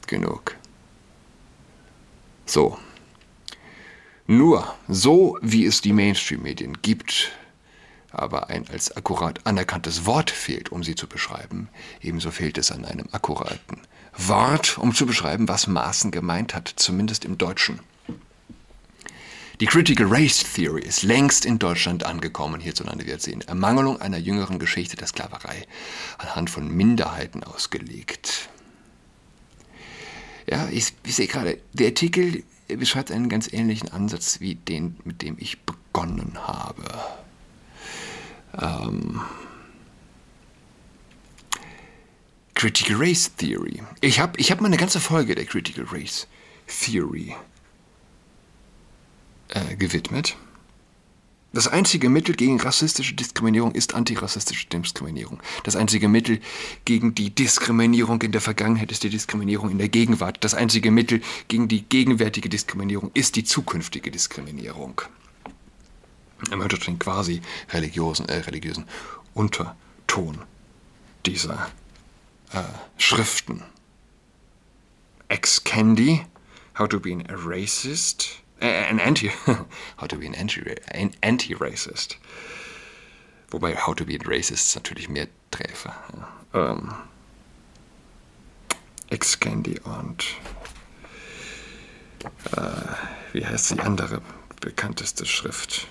genug. 0.07 0.57
So. 2.47 2.79
Nur 4.27 4.75
so, 4.89 5.39
wie 5.43 5.67
es 5.67 5.81
die 5.81 5.93
Mainstream-Medien 5.93 6.81
gibt, 6.81 7.33
aber 8.11 8.49
ein 8.49 8.69
als 8.69 8.97
akkurat 8.97 9.47
anerkanntes 9.47 10.07
Wort 10.07 10.31
fehlt, 10.31 10.71
um 10.71 10.83
sie 10.83 10.95
zu 10.95 11.07
beschreiben, 11.07 11.69
ebenso 12.01 12.31
fehlt 12.31 12.57
es 12.59 12.71
an 12.71 12.85
einem 12.85 13.09
akkuraten 13.13 13.81
Wort, 14.17 14.79
um 14.79 14.95
zu 14.95 15.07
beschreiben, 15.07 15.49
was 15.49 15.67
Maaßen 15.67 16.11
gemeint 16.11 16.55
hat, 16.55 16.73
zumindest 16.77 17.25
im 17.25 17.37
Deutschen. 17.37 17.81
Die 19.61 19.67
Critical 19.67 20.07
Race 20.09 20.45
Theory 20.55 20.83
ist 20.83 21.03
längst 21.03 21.45
in 21.45 21.59
Deutschland 21.59 22.05
angekommen, 22.05 22.61
hierzulande 22.61 23.07
wird 23.07 23.23
sie 23.23 23.33
in 23.33 23.41
Ermangelung 23.41 24.01
einer 24.01 24.19
jüngeren 24.19 24.59
Geschichte 24.59 24.97
der 24.97 25.07
Sklaverei 25.07 25.67
anhand 26.19 26.51
von 26.51 26.69
Minderheiten 26.69 27.45
ausgelegt. 27.45 28.49
Ja, 30.47 30.69
ich, 30.71 30.93
ich 31.05 31.15
sehe 31.15 31.27
gerade, 31.27 31.59
der 31.73 31.89
Artikel 31.89 32.45
beschreibt 32.69 33.11
einen 33.11 33.29
ganz 33.29 33.53
ähnlichen 33.53 33.91
Ansatz 33.91 34.41
wie 34.41 34.55
den, 34.55 34.97
mit 35.05 35.23
dem 35.23 35.37
ich 35.39 35.63
begonnen 35.63 36.39
habe. 36.39 36.85
Ähm, 38.61 39.21
Critical 42.55 42.97
Race 42.97 43.35
Theory. 43.37 43.83
Ich 44.01 44.21
habe 44.21 44.39
ich 44.39 44.51
hab 44.51 44.61
mal 44.61 44.69
eine 44.69 44.77
ganze 44.77 45.01
Folge 45.01 45.35
der 45.35 45.45
Critical 45.45 45.85
Race 45.91 46.27
Theory 46.67 47.35
äh, 49.49 49.77
gewidmet. 49.77 50.37
Das 51.55 51.69
einzige 51.69 52.09
Mittel 52.09 52.35
gegen 52.35 52.61
rassistische 52.61 53.15
Diskriminierung 53.15 53.73
ist 53.73 53.95
antirassistische 53.95 54.67
Diskriminierung. 54.67 55.41
Das 55.63 55.77
einzige 55.77 56.09
Mittel 56.09 56.41
gegen 56.85 57.15
die 57.15 57.31
Diskriminierung 57.31 58.21
in 58.23 58.33
der 58.33 58.41
Vergangenheit 58.41 58.91
ist 58.91 59.05
die 59.05 59.09
Diskriminierung 59.09 59.71
in 59.71 59.79
der 59.79 59.89
Gegenwart. 59.89 60.43
Das 60.43 60.55
einzige 60.55 60.91
Mittel 60.91 61.23
gegen 61.47 61.69
die 61.69 61.83
gegenwärtige 61.83 62.49
Diskriminierung 62.49 63.13
ist 63.15 63.37
die 63.37 63.45
zukünftige 63.45 64.11
Diskriminierung. 64.11 65.01
Im 66.51 66.61
hört 66.61 66.87
den 66.89 66.99
quasi 66.99 67.41
religiösen, 67.71 68.29
äh, 68.29 68.39
religiösen 68.39 68.87
Unterton 69.33 70.39
dieser 71.25 71.71
äh, 72.53 72.63
Schriften. 72.99 73.63
Ex-Candy, 75.29 76.27
How 76.77 76.89
to 76.89 76.99
be 76.99 77.25
a 77.29 77.35
Racist, 77.37 78.43
an 78.65 79.01
Anti, 79.01 79.31
How 79.97 80.09
to 80.09 80.17
be 80.17 80.27
an 80.27 80.35
Anti-Racist. 80.35 82.17
Wobei 83.51 83.75
How 83.77 83.95
to 83.95 84.05
be 84.05 84.17
a 84.17 84.19
Racist 84.19 84.75
natürlich 84.75 85.09
mehr 85.09 85.29
träfe. 85.51 85.93
Ja. 86.53 86.71
Ähm, 86.73 86.95
Ex-Candy 89.11 89.81
und 89.81 90.25
äh, 92.57 92.71
wie 93.33 93.47
heißt 93.47 93.71
die 93.71 93.81
andere 93.81 94.23
bekannteste 94.61 95.27
Schrift? 95.27 95.87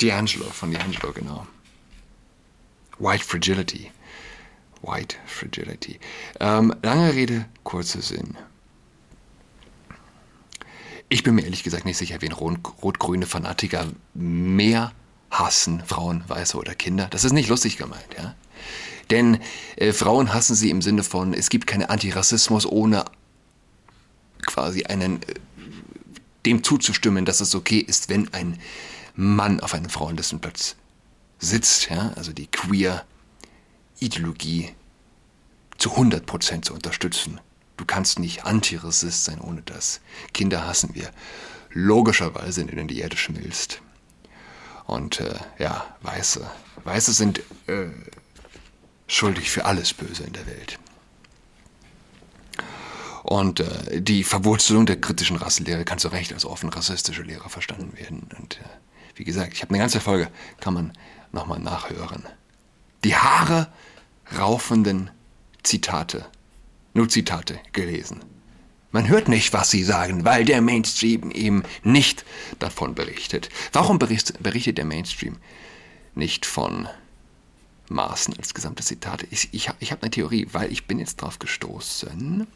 D'Angelo, 0.00 0.44
von 0.44 0.72
D'Angelo, 0.72 1.12
genau. 1.12 1.46
White 2.98 3.24
Fragility. 3.24 3.90
White 4.82 5.16
Fragility. 5.26 5.98
Ähm, 6.40 6.74
lange 6.82 7.14
Rede, 7.14 7.46
kurzer 7.64 8.00
Sinn. 8.00 8.36
Ich 11.08 11.22
bin 11.22 11.34
mir 11.34 11.42
ehrlich 11.42 11.62
gesagt 11.62 11.86
nicht 11.86 11.96
sicher, 11.96 12.20
wen 12.20 12.32
rot-grüne 12.32 13.26
Fanatiker 13.26 13.86
mehr 14.14 14.92
hassen, 15.30 15.82
Frauen, 15.86 16.24
Weiße 16.26 16.56
oder 16.56 16.74
Kinder. 16.74 17.06
Das 17.10 17.24
ist 17.24 17.32
nicht 17.32 17.48
lustig 17.48 17.76
gemeint, 17.76 18.08
ja. 18.16 18.34
Denn 19.10 19.38
äh, 19.76 19.92
Frauen 19.92 20.32
hassen 20.34 20.54
sie 20.54 20.70
im 20.70 20.82
Sinne 20.82 21.02
von, 21.02 21.32
es 21.32 21.48
gibt 21.48 21.66
keinen 21.66 21.84
Antirassismus 21.84 22.66
ohne 22.66 23.06
quasi 24.46 24.84
einen, 24.84 25.22
äh, 25.22 25.34
dem 26.44 26.62
zuzustimmen, 26.62 27.24
dass 27.24 27.40
es 27.40 27.54
okay 27.54 27.78
ist, 27.78 28.10
wenn 28.10 28.32
ein 28.34 28.58
Mann 29.14 29.60
auf 29.60 29.72
einem 29.74 29.88
Frauenlistenplatz 29.88 30.76
sitzt. 31.38 31.88
Ja? 31.90 32.12
Also 32.16 32.32
die 32.32 32.48
Queer-Ideologie 32.48 34.70
zu 35.78 35.96
100% 35.96 36.62
zu 36.62 36.74
unterstützen. 36.74 37.40
Du 37.78 37.84
kannst 37.86 38.18
nicht 38.18 38.44
Antirassist 38.44 39.24
sein 39.24 39.40
ohne 39.40 39.62
das. 39.62 40.00
Kinder 40.34 40.66
hassen 40.66 40.94
wir. 40.94 41.10
Logischerweise, 41.70 42.60
in 42.60 42.66
denen 42.66 42.88
die 42.88 42.98
Erde 42.98 43.16
schmilzt. 43.16 43.80
Und 44.86 45.20
äh, 45.20 45.38
ja, 45.58 45.86
Weiße. 46.02 46.50
Weiße 46.84 47.12
sind 47.12 47.38
äh, 47.66 47.86
schuldig 49.06 49.50
für 49.50 49.64
alles 49.64 49.94
Böse 49.94 50.24
in 50.24 50.32
der 50.32 50.46
Welt. 50.46 50.78
Und 53.22 53.60
äh, 53.60 54.02
die 54.02 54.24
Verwurzelung 54.24 54.84
der 54.84 55.00
kritischen 55.00 55.36
Rassenlehre 55.36 55.84
kann 55.84 55.98
zu 55.98 56.08
Recht 56.08 56.32
als 56.32 56.44
offen 56.44 56.70
rassistische 56.70 57.22
Lehre 57.22 57.48
verstanden 57.48 57.96
werden. 57.96 58.28
Und 58.38 58.56
äh, 58.56 58.64
wie 59.14 59.24
gesagt, 59.24 59.52
ich 59.52 59.62
habe 59.62 59.70
eine 59.70 59.78
ganze 59.78 60.00
Folge, 60.00 60.30
kann 60.60 60.74
man 60.74 60.92
nochmal 61.30 61.60
nachhören. 61.60 62.24
Die 63.04 63.14
Haare 63.14 63.68
raufenden 64.36 65.10
Zitate 65.62 66.26
nur 66.98 67.08
Zitate 67.08 67.58
gelesen. 67.72 68.20
Man 68.90 69.08
hört 69.08 69.28
nicht, 69.28 69.52
was 69.52 69.70
sie 69.70 69.84
sagen, 69.84 70.24
weil 70.24 70.44
der 70.44 70.60
Mainstream 70.60 71.30
eben 71.30 71.62
nicht 71.82 72.24
davon 72.58 72.94
berichtet. 72.94 73.48
Warum 73.72 73.98
berichtet 73.98 74.78
der 74.78 74.84
Mainstream 74.84 75.36
nicht 76.14 76.46
von 76.46 76.88
Maaßen 77.90 78.34
als 78.36 78.54
gesamte 78.54 78.82
Zitate. 78.82 79.26
Ich, 79.30 79.48
ich, 79.52 79.70
ich 79.80 79.92
habe 79.92 80.02
eine 80.02 80.10
Theorie, 80.10 80.48
weil 80.52 80.70
ich 80.70 80.86
bin 80.86 80.98
jetzt 80.98 81.22
drauf 81.22 81.38
gestoßen. 81.38 82.46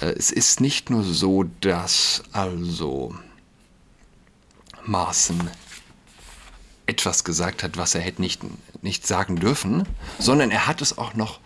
Äh, 0.00 0.06
es 0.06 0.30
ist 0.30 0.60
nicht 0.60 0.90
nur 0.90 1.02
so, 1.02 1.44
dass 1.60 2.22
also 2.32 3.14
Maaßen 4.84 5.50
etwas 6.86 7.24
gesagt 7.24 7.62
hat, 7.64 7.76
was 7.76 7.94
er 7.94 8.00
hätte 8.00 8.22
nicht, 8.22 8.42
nicht 8.82 9.06
sagen 9.06 9.36
dürfen, 9.36 9.88
sondern 10.18 10.50
er 10.52 10.68
hat 10.68 10.82
es 10.82 10.98
auch 10.98 11.14
noch 11.14 11.40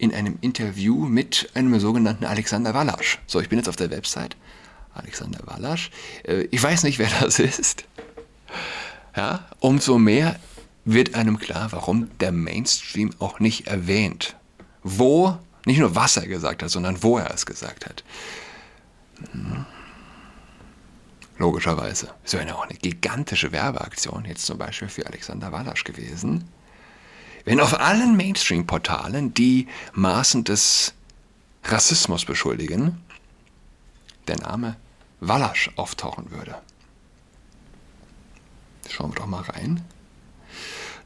in 0.00 0.14
einem 0.14 0.38
Interview 0.40 1.06
mit 1.06 1.50
einem 1.54 1.78
sogenannten 1.78 2.24
Alexander 2.24 2.72
Wallasch. 2.72 3.18
So, 3.26 3.40
ich 3.40 3.48
bin 3.48 3.58
jetzt 3.58 3.68
auf 3.68 3.76
der 3.76 3.90
Website. 3.90 4.36
Alexander 4.94 5.40
Wallasch. 5.44 5.90
Äh, 6.24 6.48
ich 6.50 6.62
weiß 6.62 6.84
nicht, 6.84 6.98
wer 6.98 7.10
das 7.20 7.38
ist. 7.38 7.84
Ja, 9.14 9.46
umso 9.60 9.98
mehr 9.98 10.40
wird 10.84 11.14
einem 11.14 11.38
klar, 11.38 11.70
warum 11.72 12.10
der 12.18 12.32
Mainstream 12.32 13.10
auch 13.18 13.40
nicht 13.40 13.66
erwähnt. 13.66 14.36
Wo, 14.82 15.36
nicht 15.66 15.78
nur 15.78 15.94
was 15.94 16.16
er 16.16 16.26
gesagt 16.26 16.62
hat, 16.62 16.70
sondern 16.70 17.02
wo 17.02 17.18
er 17.18 17.32
es 17.32 17.44
gesagt 17.44 17.86
hat. 17.86 18.02
Hm. 19.32 19.66
Logischerweise. 21.36 22.08
Es 22.24 22.32
wäre 22.32 22.46
ja 22.46 22.54
auch 22.54 22.66
eine 22.66 22.78
gigantische 22.78 23.52
Werbeaktion, 23.52 24.24
jetzt 24.24 24.46
zum 24.46 24.58
Beispiel 24.58 24.88
für 24.88 25.06
Alexander 25.06 25.52
Wallasch 25.52 25.84
gewesen, 25.84 26.44
wenn 27.44 27.60
auf 27.60 27.78
allen 27.80 28.16
Mainstream-Portalen, 28.16 29.34
die 29.34 29.68
Maßen 29.94 30.44
des 30.44 30.94
Rassismus 31.64 32.24
beschuldigen, 32.24 32.98
der 34.28 34.38
Name 34.38 34.76
Wallasch 35.20 35.70
auftauchen 35.76 36.30
würde. 36.30 36.56
Schauen 38.88 39.10
wir 39.12 39.16
doch 39.16 39.26
mal 39.26 39.42
rein. 39.42 39.84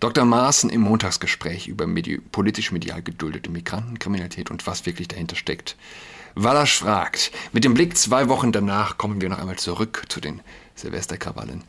Dr. 0.00 0.25
Maaßen 0.25 0.71
im 0.71 0.83
Montagsgespräch 0.83 1.67
über 1.67 1.87
medi 1.87 2.19
politisch-medial 2.19 3.03
geduldete 3.03 3.50
Migrantenkriminalität 3.50 4.50
und 4.50 4.67
was 4.67 4.87
wirklich 4.87 5.09
dahinter 5.09 5.37
steckt. 5.37 5.76
Wallasch 6.35 6.79
fragt, 6.79 7.31
mit 7.53 7.64
dem 7.64 7.75
Blick 7.75 7.97
zwei 7.97 8.29
Wochen 8.29 8.53
danach 8.53 8.99
kommen 8.99 9.21
wir 9.21 9.29
noch 9.29 9.38
einmal 9.38 9.57
zurück 9.57 10.05
zu 10.09 10.21
den 10.21 10.41
Silvesterkrawallen. 10.75 11.62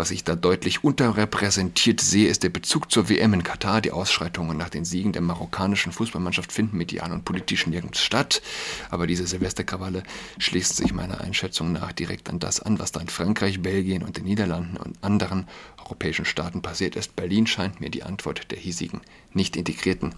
Was 0.00 0.12
ich 0.12 0.24
da 0.24 0.34
deutlich 0.34 0.82
unterrepräsentiert 0.82 2.00
sehe, 2.00 2.30
ist 2.30 2.42
der 2.42 2.48
Bezug 2.48 2.90
zur 2.90 3.10
WM 3.10 3.34
in 3.34 3.42
Katar. 3.42 3.82
Die 3.82 3.90
Ausschreitungen 3.90 4.56
nach 4.56 4.70
den 4.70 4.86
Siegen 4.86 5.12
der 5.12 5.20
marokkanischen 5.20 5.92
Fußballmannschaft 5.92 6.52
finden 6.52 6.78
medial 6.78 7.12
und 7.12 7.26
politisch 7.26 7.66
nirgends 7.66 8.00
statt. 8.00 8.40
Aber 8.88 9.06
diese 9.06 9.26
Silvesterkrawalle 9.26 10.02
schließt 10.38 10.74
sich 10.74 10.94
meiner 10.94 11.20
Einschätzung 11.20 11.72
nach 11.72 11.92
direkt 11.92 12.30
an 12.30 12.38
das 12.38 12.60
an, 12.60 12.78
was 12.78 12.92
da 12.92 13.00
in 13.00 13.08
Frankreich, 13.08 13.60
Belgien 13.60 14.02
und 14.02 14.16
den 14.16 14.24
Niederlanden 14.24 14.78
und 14.78 14.96
anderen 15.04 15.46
europäischen 15.84 16.24
Staaten 16.24 16.62
passiert 16.62 16.96
ist. 16.96 17.14
Berlin 17.14 17.46
scheint 17.46 17.82
mir 17.82 17.90
die 17.90 18.02
Antwort 18.02 18.50
der 18.50 18.58
hiesigen, 18.58 19.02
nicht 19.34 19.54
integrierten 19.54 20.14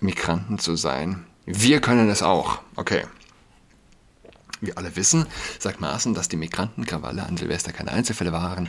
Migranten 0.00 0.58
zu 0.58 0.74
sein. 0.74 1.24
Wir 1.46 1.80
können 1.80 2.10
es 2.10 2.20
auch. 2.20 2.58
Okay. 2.74 3.04
Wir 4.60 4.76
alle 4.76 4.94
wissen, 4.96 5.26
sagt 5.58 5.80
Maaßen, 5.80 6.14
dass 6.14 6.28
die 6.28 6.36
Migrantenkrawalle 6.36 7.24
an 7.24 7.36
Silvester 7.36 7.72
keine 7.72 7.92
Einzelfälle 7.92 8.32
waren. 8.32 8.68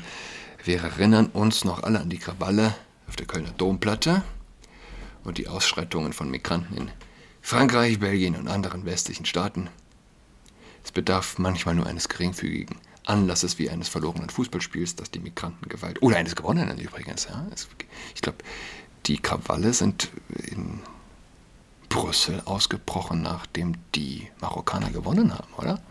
Wir 0.64 0.82
erinnern 0.82 1.28
uns 1.28 1.66
noch 1.66 1.84
alle 1.84 2.00
an 2.00 2.10
die 2.10 2.20
Krawalle 2.20 2.74
auf 3.08 3.16
der 3.16 3.28
Kölner 3.28 3.52
Domplatte 3.52 4.24
und 5.24 5.38
die 5.38 5.48
Ausschreitungen 5.48 6.14
von 6.14 6.30
Migranten 6.30 6.78
in 6.78 6.92
Frankreich, 7.42 8.00
Belgien 8.00 8.36
und 8.36 8.48
anderen 8.48 8.86
westlichen 8.86 9.26
Staaten. 9.26 9.70
Es 10.84 10.92
bedarf 10.92 11.38
manchmal 11.38 11.76
nur 11.76 11.88
eines 11.88 12.08
geringfügigen 12.08 12.78
Anlasses 13.06 13.60
wie 13.60 13.70
eines 13.70 13.90
verlorenen 13.90 14.30
Fußballspiels, 14.30 14.96
das 14.96 15.12
die 15.12 15.20
Migrantengewalt, 15.20 16.02
oder 16.02 16.18
eines 16.18 16.36
gewonnenen 16.36 16.78
übrigens, 16.80 17.26
ja. 17.26 17.46
Ich 18.16 18.22
glaube, 18.22 18.38
die 19.08 19.18
Krawalle 19.18 19.74
sind 19.74 20.10
in 20.30 20.80
Brüssel 21.92 22.42
ausgebrochen, 22.46 23.22
nachdem 23.22 23.76
die 23.94 24.30
Marokkaner 24.40 24.90
gewonnen 24.92 25.34
haben, 25.34 25.54
oder? 25.58 25.82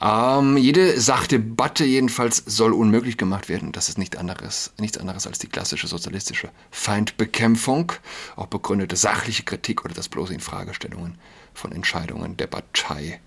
Ähm, 0.00 0.56
jede 0.56 1.00
Sachdebatte 1.00 1.84
jedenfalls 1.84 2.42
soll 2.46 2.72
unmöglich 2.72 3.16
gemacht 3.16 3.48
werden. 3.48 3.72
Das 3.72 3.88
ist 3.88 3.96
nicht 3.96 4.16
anderes, 4.16 4.72
nichts 4.78 4.98
anderes 4.98 5.26
als 5.26 5.38
die 5.38 5.46
klassische 5.48 5.86
sozialistische 5.86 6.50
Feindbekämpfung, 6.70 7.92
auch 8.36 8.46
begründete 8.46 8.96
sachliche 8.96 9.44
Kritik 9.44 9.84
oder 9.84 9.94
das 9.94 10.08
bloße 10.08 10.34
Infragestellungen 10.34 11.16
von 11.54 11.72
Entscheidungen 11.72 12.36
der 12.36 12.48
Partei 12.48 13.20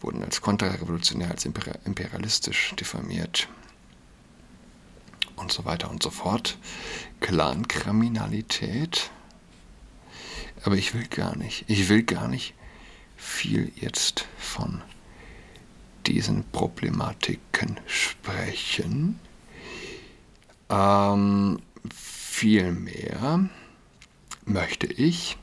wurden 0.00 0.24
als 0.24 0.40
kontrarevolutionär, 0.40 1.30
als 1.30 1.44
imperialistisch 1.44 2.74
diffamiert 2.78 3.48
und 5.36 5.52
so 5.52 5.64
weiter 5.64 5.88
und 5.90 6.02
so 6.02 6.10
fort. 6.10 6.58
Clankriminalität 7.20 9.10
aber 10.64 10.76
ich 10.76 10.94
will 10.94 11.06
gar 11.06 11.36
nicht, 11.36 11.64
ich 11.68 11.88
will 11.88 12.02
gar 12.02 12.28
nicht 12.28 12.54
viel 13.16 13.72
jetzt 13.76 14.26
von 14.38 14.82
diesen 16.06 16.44
Problematiken 16.50 17.78
sprechen. 17.86 19.20
Ähm, 20.68 21.60
vielmehr 21.94 23.48
möchte 24.44 24.86
ich, 24.86 25.36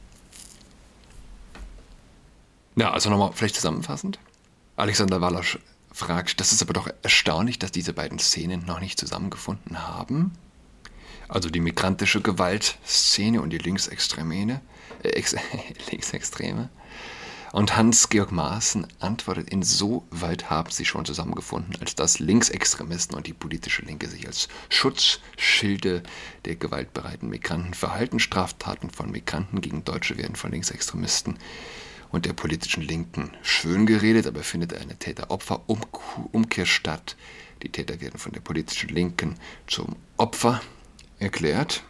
ja, 2.76 2.92
also 2.92 3.10
nochmal 3.10 3.32
vielleicht 3.34 3.56
zusammenfassend. 3.56 4.20
Alexander 4.76 5.22
Wallasch 5.22 5.60
fragt, 5.92 6.40
das 6.40 6.52
ist 6.52 6.62
aber 6.62 6.74
doch 6.74 6.90
erstaunlich, 7.04 7.60
dass 7.60 7.72
diese 7.72 7.94
beiden 7.94 8.20
Szenen 8.20 8.66
noch 8.66 8.80
nicht 8.80 9.00
zusammengefunden 9.00 9.88
haben. 9.88 10.32
Also 11.28 11.50
die 11.50 11.60
migrantische 11.60 12.22
Gewaltszene 12.22 13.42
und 13.42 13.52
die 13.52 13.58
Linksextreme. 13.58 14.62
Äh, 15.04 15.24
Linksextreme. 15.92 16.70
Und 17.52 17.76
Hans-Georg 17.76 18.32
Maaßen 18.32 18.86
antwortet, 19.00 19.50
insoweit 19.50 20.52
haben 20.52 20.70
sie 20.70 20.86
schon 20.86 21.06
zusammengefunden, 21.06 21.76
als 21.82 21.96
dass 21.96 22.20
Linksextremisten 22.20 23.18
und 23.18 23.26
die 23.26 23.34
politische 23.34 23.84
Linke 23.84 24.08
sich 24.08 24.28
als 24.28 24.50
Schutzschilde 24.70 26.04
der 26.46 26.56
gewaltbereiten 26.58 27.28
Migranten 27.28 27.74
verhalten. 27.74 28.20
Straftaten 28.20 28.92
von 28.92 29.10
Migranten 29.10 29.62
gegen 29.62 29.84
Deutsche 29.84 30.18
werden 30.18 30.36
von 30.36 30.52
Linksextremisten 30.52 31.40
und 32.12 32.26
der 32.26 32.34
politischen 32.34 32.84
Linken 32.84 33.32
schön 33.42 33.88
geredet, 33.88 34.28
aber 34.28 34.44
findet 34.44 34.76
eine 34.76 34.98
Täter-Opfer-Umkehr 34.98 36.68
statt. 36.68 37.16
Die 37.64 37.70
Täter 37.70 38.00
werden 38.00 38.20
von 38.20 38.32
der 38.32 38.42
politischen 38.42 38.90
Linken 38.90 39.36
zum 39.66 39.96
Opfer 40.18 40.62
erklärt 41.18 41.84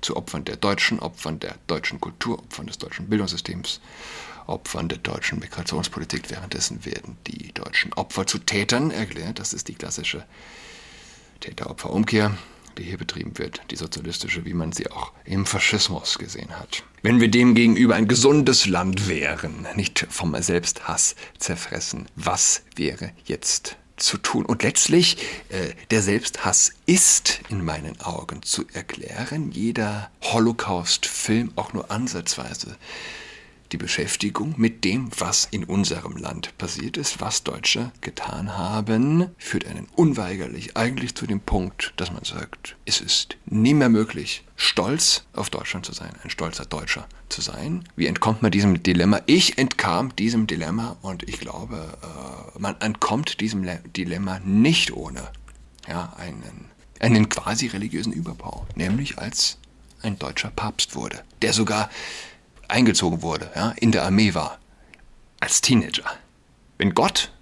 zu 0.00 0.16
Opfern 0.16 0.44
der 0.44 0.56
Deutschen, 0.56 0.98
Opfern 1.00 1.40
der 1.40 1.56
deutschen 1.66 2.00
Kultur, 2.00 2.38
Opfern 2.38 2.66
des 2.66 2.78
deutschen 2.78 3.08
Bildungssystems, 3.08 3.80
Opfern 4.46 4.88
der 4.88 4.98
deutschen 4.98 5.38
Migrationspolitik. 5.38 6.30
Währenddessen 6.30 6.84
werden 6.84 7.16
die 7.26 7.52
deutschen 7.52 7.92
Opfer 7.92 8.26
zu 8.26 8.38
Tätern 8.38 8.90
erklärt. 8.90 9.38
Das 9.38 9.52
ist 9.52 9.68
die 9.68 9.74
klassische 9.74 10.24
Täter-Opfer-Umkehr, 11.40 12.36
die 12.78 12.84
hier 12.84 12.98
betrieben 12.98 13.38
wird, 13.38 13.60
die 13.70 13.76
sozialistische, 13.76 14.44
wie 14.44 14.54
man 14.54 14.72
sie 14.72 14.90
auch 14.90 15.12
im 15.24 15.46
Faschismus 15.46 16.18
gesehen 16.18 16.58
hat. 16.58 16.82
Wenn 17.02 17.20
wir 17.20 17.28
demgegenüber 17.28 17.94
ein 17.94 18.08
gesundes 18.08 18.66
Land 18.66 19.08
wären, 19.08 19.66
nicht 19.74 20.06
vom 20.10 20.34
Selbsthass 20.40 21.14
zerfressen, 21.38 22.06
was 22.16 22.62
wäre 22.74 23.12
jetzt 23.24 23.76
zu 23.98 24.18
tun. 24.18 24.46
Und 24.46 24.62
letztlich, 24.62 25.18
äh, 25.48 25.74
der 25.90 26.02
Selbsthass 26.02 26.72
ist 26.86 27.40
in 27.48 27.64
meinen 27.64 28.00
Augen 28.00 28.42
zu 28.42 28.64
erklären. 28.72 29.50
Jeder 29.52 30.10
Holocaust-Film, 30.22 31.52
auch 31.56 31.72
nur 31.72 31.90
ansatzweise, 31.90 32.76
die 33.72 33.76
Beschäftigung 33.76 34.54
mit 34.56 34.84
dem, 34.84 35.10
was 35.18 35.46
in 35.50 35.64
unserem 35.64 36.16
Land 36.16 36.56
passiert 36.58 36.96
ist, 36.96 37.20
was 37.20 37.44
Deutsche 37.44 37.92
getan 38.00 38.56
haben, 38.56 39.30
führt 39.38 39.66
einen 39.66 39.86
unweigerlich 39.94 40.76
eigentlich 40.76 41.14
zu 41.14 41.26
dem 41.26 41.40
Punkt, 41.40 41.92
dass 41.96 42.12
man 42.12 42.24
sagt, 42.24 42.76
es 42.84 43.00
ist 43.00 43.36
nie 43.46 43.74
mehr 43.74 43.88
möglich, 43.88 44.44
stolz 44.56 45.24
auf 45.34 45.50
Deutschland 45.50 45.86
zu 45.86 45.92
sein, 45.92 46.12
ein 46.24 46.30
stolzer 46.30 46.64
Deutscher 46.64 47.06
zu 47.28 47.40
sein. 47.40 47.84
Wie 47.96 48.06
entkommt 48.06 48.42
man 48.42 48.50
diesem 48.50 48.82
Dilemma? 48.82 49.20
Ich 49.26 49.58
entkam 49.58 50.14
diesem 50.16 50.46
Dilemma 50.46 50.96
und 51.02 51.28
ich 51.28 51.38
glaube, 51.38 51.98
äh, 52.02 52.58
man 52.58 52.80
entkommt 52.80 53.40
diesem 53.40 53.66
Dilemma 53.92 54.40
nicht 54.40 54.92
ohne 54.92 55.30
ja, 55.86 56.12
einen, 56.16 56.70
einen 57.00 57.28
quasi 57.28 57.66
religiösen 57.66 58.12
Überbau, 58.12 58.66
nämlich 58.74 59.18
als 59.18 59.58
ein 60.02 60.18
deutscher 60.18 60.50
Papst 60.50 60.94
wurde, 60.94 61.22
der 61.42 61.52
sogar 61.52 61.90
eingezogen 62.68 63.22
wurde, 63.22 63.50
ja, 63.54 63.70
in 63.72 63.92
der 63.92 64.04
Armee 64.04 64.34
war, 64.34 64.58
als 65.40 65.60
Teenager. 65.60 66.04
Wenn 66.76 66.94
Gott 66.94 67.32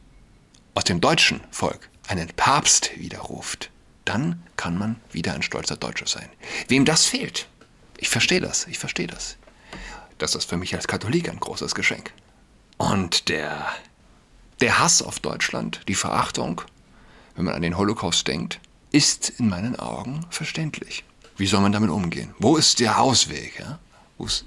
aus 0.74 0.84
dem 0.84 1.00
deutschen 1.00 1.40
Volk 1.50 1.88
einen 2.08 2.28
Papst 2.28 2.90
widerruft, 2.96 3.70
dann 4.04 4.42
kann 4.56 4.78
man 4.78 4.96
wieder 5.10 5.34
ein 5.34 5.42
stolzer 5.42 5.76
Deutscher 5.76 6.06
sein. 6.06 6.28
Wem 6.68 6.84
das 6.84 7.04
fehlt, 7.04 7.48
ich 7.98 8.08
verstehe 8.08 8.40
das, 8.40 8.66
ich 8.66 8.78
verstehe 8.78 9.06
das. 9.06 9.36
Das 10.18 10.34
ist 10.34 10.48
für 10.48 10.56
mich 10.56 10.74
als 10.74 10.88
Katholik 10.88 11.28
ein 11.28 11.40
großes 11.40 11.74
Geschenk. 11.74 12.12
Und 12.78 13.28
der, 13.28 13.66
der 14.60 14.78
Hass 14.78 15.02
auf 15.02 15.20
Deutschland, 15.20 15.80
die 15.88 15.94
Verachtung, 15.94 16.62
wenn 17.34 17.44
man 17.44 17.54
an 17.54 17.62
den 17.62 17.76
Holocaust 17.76 18.26
denkt, 18.26 18.60
ist 18.92 19.30
in 19.38 19.48
meinen 19.48 19.76
Augen 19.76 20.24
verständlich. 20.30 21.04
Wie 21.36 21.46
soll 21.46 21.60
man 21.60 21.72
damit 21.72 21.90
umgehen? 21.90 22.34
Wo 22.38 22.56
ist 22.56 22.80
der 22.80 23.00
Ausweg? 23.00 23.58
Ja? 23.58 23.78
Wo 24.16 24.24
ist, 24.24 24.46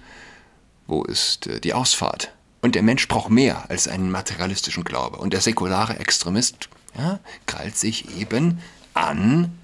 wo 0.89 1.03
ist 1.03 1.47
äh, 1.47 1.59
die 1.59 1.73
Ausfahrt? 1.73 2.33
Und 2.61 2.75
der 2.75 2.83
Mensch 2.83 3.07
braucht 3.07 3.29
mehr 3.29 3.69
als 3.69 3.87
einen 3.87 4.11
materialistischen 4.11 4.83
Glaube. 4.83 5.17
Und 5.17 5.31
der 5.31 5.41
säkulare 5.41 5.99
Extremist 5.99 6.69
ja, 6.97 7.19
krallt 7.45 7.77
sich 7.77 8.17
eben 8.19 8.59
an 8.93 9.57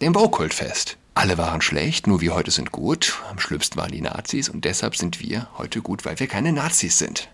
dem 0.00 0.12
Baukult 0.12 0.52
fest. 0.52 0.98
Alle 1.14 1.38
waren 1.38 1.62
schlecht, 1.62 2.06
nur 2.06 2.20
wir 2.20 2.34
heute 2.34 2.50
sind 2.50 2.72
gut. 2.72 3.18
Am 3.30 3.38
schlimmsten 3.38 3.78
waren 3.78 3.92
die 3.92 4.02
Nazis 4.02 4.50
und 4.50 4.66
deshalb 4.66 4.96
sind 4.96 5.20
wir 5.20 5.48
heute 5.56 5.80
gut, 5.80 6.04
weil 6.04 6.20
wir 6.20 6.26
keine 6.26 6.52
Nazis 6.52 6.98
sind. 6.98 7.28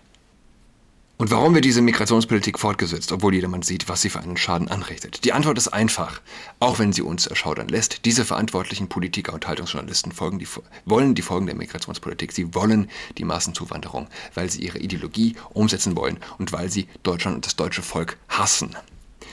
Und 1.23 1.31
warum 1.31 1.55
wird 1.55 1.63
diese 1.63 1.81
Migrationspolitik 1.81 2.59
fortgesetzt, 2.59 3.13
obwohl 3.13 3.33
jedermann 3.33 3.61
sieht, 3.61 3.87
was 3.87 4.01
sie 4.01 4.09
für 4.09 4.19
einen 4.19 4.35
Schaden 4.35 4.67
anrichtet? 4.67 5.23
Die 5.23 5.31
Antwort 5.31 5.57
ist 5.57 5.69
einfach, 5.69 6.19
auch 6.59 6.79
wenn 6.79 6.91
sie 6.91 7.01
uns 7.01 7.27
erschaudern 7.27 7.69
lässt. 7.69 8.03
Diese 8.03 8.25
verantwortlichen 8.25 8.89
Politiker 8.89 9.31
und 9.31 9.47
Haltungsjournalisten 9.47 10.11
die, 10.37 10.47
wollen 10.83 11.15
die 11.15 11.21
Folgen 11.21 11.45
der 11.45 11.55
Migrationspolitik. 11.55 12.33
Sie 12.33 12.53
wollen 12.53 12.89
die 13.17 13.23
Massenzuwanderung, 13.23 14.09
weil 14.33 14.51
sie 14.51 14.63
ihre 14.63 14.79
Ideologie 14.79 15.37
umsetzen 15.53 15.95
wollen 15.95 16.19
und 16.39 16.51
weil 16.51 16.69
sie 16.69 16.89
Deutschland 17.03 17.37
und 17.37 17.45
das 17.45 17.55
deutsche 17.55 17.83
Volk 17.83 18.17
hassen. 18.27 18.75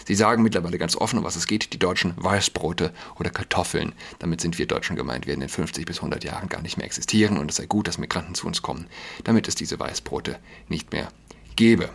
Sie 0.06 0.14
sagen 0.14 0.44
mittlerweile 0.44 0.78
ganz 0.78 0.94
offen, 0.94 1.18
um 1.18 1.24
was 1.24 1.34
es 1.34 1.48
geht, 1.48 1.72
die 1.72 1.80
Deutschen 1.80 2.14
Weißbrote 2.18 2.92
oder 3.18 3.30
Kartoffeln. 3.30 3.94
Damit 4.20 4.40
sind 4.40 4.58
wir 4.58 4.68
Deutschen 4.68 4.94
gemeint, 4.94 5.26
werden 5.26 5.42
in 5.42 5.48
50 5.48 5.86
bis 5.86 5.96
100 5.96 6.22
Jahren 6.22 6.48
gar 6.48 6.62
nicht 6.62 6.76
mehr 6.76 6.86
existieren 6.86 7.36
und 7.36 7.50
es 7.50 7.56
sei 7.56 7.66
gut, 7.66 7.88
dass 7.88 7.98
Migranten 7.98 8.36
zu 8.36 8.46
uns 8.46 8.62
kommen, 8.62 8.86
damit 9.24 9.48
es 9.48 9.56
diese 9.56 9.80
Weißbrote 9.80 10.38
nicht 10.68 10.92
mehr 10.92 11.08
gebe. 11.60 11.90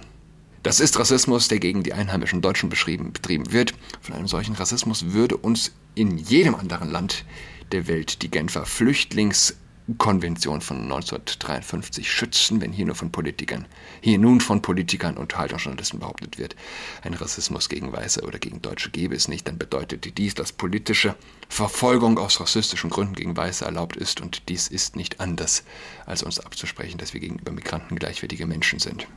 Das 0.62 0.80
ist 0.80 1.00
Rassismus, 1.00 1.48
der 1.48 1.58
gegen 1.58 1.82
die 1.82 1.94
einheimischen 1.94 2.40
Deutschen 2.40 2.70
betrieben 2.70 3.52
wird. 3.52 3.74
Von 4.00 4.14
einem 4.14 4.28
solchen 4.28 4.54
Rassismus 4.54 5.14
würde 5.14 5.38
uns 5.38 5.72
in 5.96 6.20
jedem 6.20 6.54
anderen 6.54 6.92
Land 6.92 7.26
der 7.72 7.88
Welt 7.88 8.22
die 8.22 8.30
Genfer 8.30 8.68
Flüchtlingskonvention 8.68 10.62
von 10.62 10.84
1953 10.84 12.12
schützen, 12.12 12.62
wenn 12.62 12.74
hier 12.74 12.86
nur 12.86 12.94
von 12.94 13.12
Politikern, 13.12 13.66
hier 14.02 14.20
nun 14.20 14.40
von 14.40 14.62
Politikern 14.62 15.18
und 15.18 15.36
Haltungsjournalisten 15.36 16.00
behauptet 16.00 16.38
wird, 16.38 16.56
ein 17.02 17.16
Rassismus 17.16 17.68
gegen 17.68 17.92
Weiße 17.92 18.22
oder 18.22 18.38
gegen 18.38 18.62
Deutsche 18.62 18.92
gäbe 18.92 19.16
es 19.16 19.28
nicht, 19.28 19.48
dann 19.48 19.58
bedeutet 19.58 20.16
dies, 20.16 20.36
dass 20.36 20.52
politische 20.52 21.16
Verfolgung 21.50 22.20
aus 22.20 22.40
rassistischen 22.40 22.92
Gründen 22.92 23.16
gegen 23.16 23.36
Weiße 23.36 23.66
erlaubt 23.66 23.98
ist 23.98 24.22
und 24.22 24.48
dies 24.48 24.68
ist 24.68 24.96
nicht 24.96 25.20
anders, 25.20 25.64
als 26.06 26.22
uns 26.22 26.40
abzusprechen, 26.40 27.00
dass 27.00 27.16
wir 27.16 27.20
gegenüber 27.20 27.52
Migranten 27.52 27.96
gleichwertige 27.96 28.46
Menschen 28.46 28.78
sind. 28.78 29.08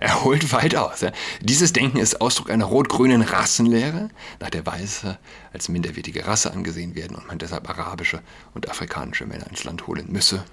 Er 0.00 0.24
holt 0.24 0.52
weit 0.52 0.76
aus. 0.76 1.04
Dieses 1.40 1.72
Denken 1.72 1.98
ist 1.98 2.20
Ausdruck 2.20 2.50
einer 2.50 2.66
rot-grünen 2.66 3.22
Rassenlehre, 3.22 4.10
nach 4.38 4.50
der 4.50 4.64
Weiße 4.64 5.18
als 5.52 5.68
minderwertige 5.68 6.26
Rasse 6.26 6.52
angesehen 6.52 6.94
werden 6.94 7.16
und 7.16 7.26
man 7.26 7.38
deshalb 7.38 7.68
arabische 7.68 8.22
und 8.54 8.70
afrikanische 8.70 9.26
Männer 9.26 9.48
ins 9.48 9.64
Land 9.64 9.86
holen 9.86 10.06
müsse. 10.10 10.44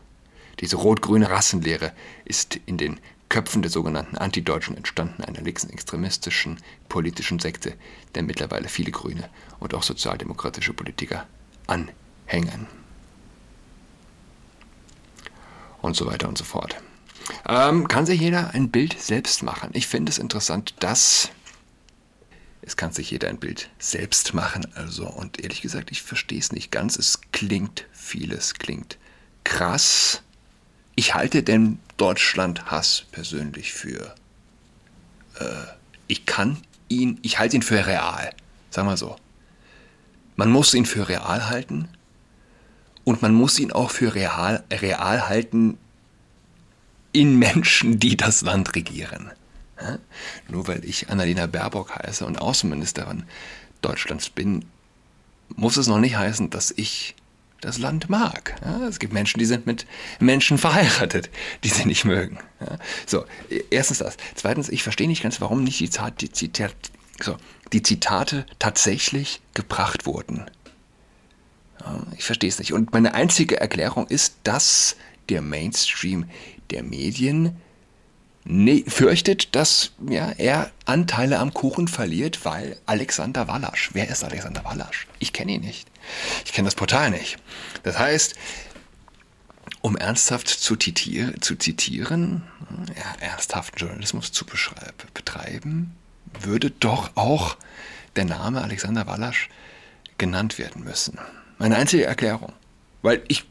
Diese 0.61 0.77
rot-grüne 0.77 1.29
Rassenlehre 1.29 1.91
ist 2.23 2.59
in 2.65 2.77
den 2.77 2.99
Köpfen 3.29 3.61
der 3.61 3.71
sogenannten 3.71 4.17
Antideutschen 4.17 4.77
entstanden, 4.77 5.23
einer 5.23 5.41
linksextremistischen 5.41 6.59
politischen 6.89 7.39
Sekte, 7.39 7.73
der 8.13 8.23
mittlerweile 8.23 8.69
viele 8.69 8.91
grüne 8.91 9.29
und 9.59 9.73
auch 9.73 9.83
sozialdemokratische 9.83 10.73
Politiker 10.73 11.27
anhängen. 11.67 12.67
Und 15.81 15.95
so 15.95 16.07
weiter 16.07 16.29
und 16.29 16.37
so 16.37 16.43
fort. 16.43 16.77
Ähm, 17.47 17.87
kann 17.87 18.05
sich 18.05 18.19
jeder 18.19 18.51
ein 18.53 18.69
Bild 18.69 18.99
selbst 18.99 19.43
machen. 19.43 19.69
Ich 19.73 19.87
finde 19.87 20.11
es 20.11 20.17
interessant, 20.17 20.75
dass 20.79 21.29
es 22.65 22.75
kann 22.75 22.91
sich 22.91 23.11
jeder 23.11 23.29
ein 23.29 23.37
Bild 23.37 23.69
selbst 23.77 24.33
machen. 24.33 24.65
Also, 24.73 25.07
und 25.07 25.39
ehrlich 25.39 25.61
gesagt, 25.61 25.91
ich 25.91 26.01
verstehe 26.01 26.39
es 26.39 26.51
nicht 26.51 26.71
ganz. 26.71 26.97
Es 26.97 27.21
klingt 27.31 27.85
vieles, 27.93 28.55
klingt 28.55 28.97
krass. 29.43 30.23
Ich 30.95 31.13
halte 31.13 31.43
den 31.43 31.79
Deutschland-Hass 31.97 33.05
persönlich 33.11 33.71
für. 33.71 34.15
Äh, 35.39 35.45
ich 36.07 36.25
kann 36.25 36.57
ihn, 36.89 37.19
ich 37.21 37.37
halte 37.37 37.55
ihn 37.55 37.61
für 37.61 37.85
real. 37.85 38.33
Sagen 38.71 38.87
wir 38.87 38.97
so. 38.97 39.15
Man 40.35 40.49
muss 40.49 40.73
ihn 40.73 40.87
für 40.87 41.07
real 41.07 41.47
halten. 41.47 41.87
Und 43.03 43.21
man 43.21 43.35
muss 43.35 43.59
ihn 43.59 43.71
auch 43.71 43.91
für 43.91 44.15
real, 44.15 44.63
real 44.71 45.27
halten 45.29 45.77
in 47.15 47.39
Menschen, 47.39 47.97
die 47.97 48.17
das 48.17 48.41
Land 48.41 48.75
regieren. 48.75 49.31
Ja? 49.81 49.97
Nur 50.49 50.67
weil 50.67 50.83
ich 50.83 51.09
Annalena 51.09 51.45
Baerbock 51.47 51.95
heiße 51.95 52.25
und 52.25 52.41
Außenministerin 52.41 53.23
Deutschlands 53.81 54.29
bin, 54.29 54.65
muss 55.55 55.77
es 55.77 55.87
noch 55.87 55.99
nicht 55.99 56.17
heißen, 56.17 56.49
dass 56.49 56.71
ich 56.71 57.15
das 57.61 57.77
Land 57.77 58.09
mag. 58.09 58.55
Ja? 58.63 58.85
es 58.87 58.99
gibt 58.99 59.13
Menschen, 59.13 59.39
die 59.39 59.45
sind 59.45 59.65
mit 59.65 59.87
Menschen 60.19 60.57
verheiratet, 60.57 61.29
die 61.63 61.69
sie 61.69 61.85
nicht 61.85 62.03
mögen. 62.03 62.37
Ja? 62.59 62.77
So, 63.05 63.25
erstens 63.69 63.99
das. 63.99 64.17
Zweitens, 64.35 64.67
ich 64.67 64.83
verstehe 64.83 65.07
nicht 65.07 65.23
ganz, 65.23 65.39
warum 65.39 65.63
nicht 65.63 65.79
die, 65.79 65.89
Zat 65.89 66.19
die, 66.19 66.31
Zitat 66.31 66.75
so, 67.21 67.37
die 67.71 67.81
Zitate 67.81 68.45
tatsächlich 68.59 69.41
gebracht 69.53 70.05
wurden. 70.05 70.45
Ich 72.17 72.25
verstehe 72.25 72.49
es 72.49 72.59
nicht. 72.59 72.73
Und 72.73 72.91
meine 72.91 73.13
einzige 73.13 73.61
Erklärung 73.61 74.07
ist, 74.07 74.35
dass 74.43 74.97
der 75.29 75.41
Mainstream 75.41 76.25
der 76.71 76.83
Medien 76.83 77.57
ne 78.45 78.83
fürchtet, 78.87 79.55
dass 79.55 79.91
ja, 80.07 80.31
er 80.31 80.71
Anteile 80.85 81.39
am 81.39 81.53
Kuchen 81.53 81.87
verliert, 81.87 82.45
weil 82.45 82.77
Alexander 82.85 83.47
Wallasch. 83.47 83.89
Wer 83.93 84.07
ist 84.09 84.23
Alexander 84.23 84.63
Wallasch? 84.63 85.07
Ich 85.19 85.33
kenne 85.33 85.53
ihn 85.53 85.61
nicht. 85.61 85.87
Ich 86.45 86.53
kenne 86.53 86.67
das 86.67 86.75
Portal 86.75 87.09
nicht. 87.11 87.37
Das 87.83 87.97
heißt, 87.97 88.35
um 89.81 89.97
ernsthaft 89.97 90.47
zu, 90.47 90.75
zitier 90.75 91.33
zu 91.41 91.55
zitieren, 91.55 92.43
ja, 92.95 93.27
ernsthaften 93.27 93.77
Journalismus 93.77 94.31
zu 94.31 94.45
betreiben, 94.45 95.95
würde 96.39 96.71
doch 96.71 97.11
auch 97.15 97.57
der 98.15 98.25
Name 98.25 98.61
Alexander 98.61 99.07
Wallasch 99.07 99.49
genannt 100.17 100.57
werden 100.59 100.83
müssen. 100.83 101.19
Meine 101.57 101.75
einzige 101.75 102.05
Erklärung. 102.05 102.53
Weil 103.01 103.23
ich 103.27 103.45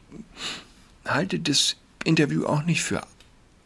halte 1.05 1.39
das 1.39 1.75
Interview 2.05 2.45
auch 2.45 2.63
nicht 2.63 2.83
für 2.83 3.01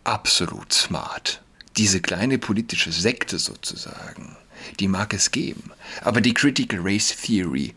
absolut 0.04 0.73
smart. 0.73 1.41
Diese 1.78 2.02
kleine 2.02 2.38
politische 2.38 2.91
Sekte 2.91 3.39
sozusagen, 3.39 4.36
die 4.80 4.88
mag 4.88 5.13
es 5.13 5.32
geben. 5.32 5.71
Aber 6.02 6.21
die 6.21 6.34
Critical 6.34 6.80
Race 6.82 7.15
Theory 7.15 7.73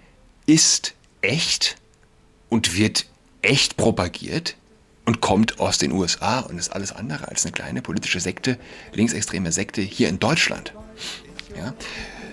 ist 0.47 0.95
echt 1.21 1.77
und 2.49 2.77
wird 2.77 3.07
echt 3.43 3.77
propagiert 3.77 4.57
und 5.05 5.21
kommt 5.21 5.61
aus 5.61 5.79
den 5.79 5.93
USA 5.93 6.41
und 6.41 6.59
ist 6.59 6.71
alles 6.71 6.93
andere 6.93 7.29
als 7.29 7.45
eine 7.45 7.53
kleine 7.53 7.83
politische 7.83 8.21
Sekte, 8.21 8.59
linksextreme 8.93 9.53
Sekte 9.53 9.83
hier 9.83 10.09
in 10.09 10.19
Deutschland. 10.19 10.73
Ja? 11.57 11.75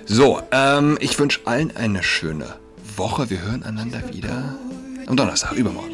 So, 0.05 0.41
ähm, 0.51 0.97
ich 1.01 1.17
wünsche 1.19 1.41
allen 1.45 1.75
eine 1.75 2.03
schöne 2.03 2.55
Woche. 2.95 3.29
Wir 3.29 3.41
hören 3.41 3.63
einander 3.63 4.13
wieder 4.13 4.57
am 5.07 5.15
Donnerstag, 5.15 5.53
übermorgen. 5.53 5.93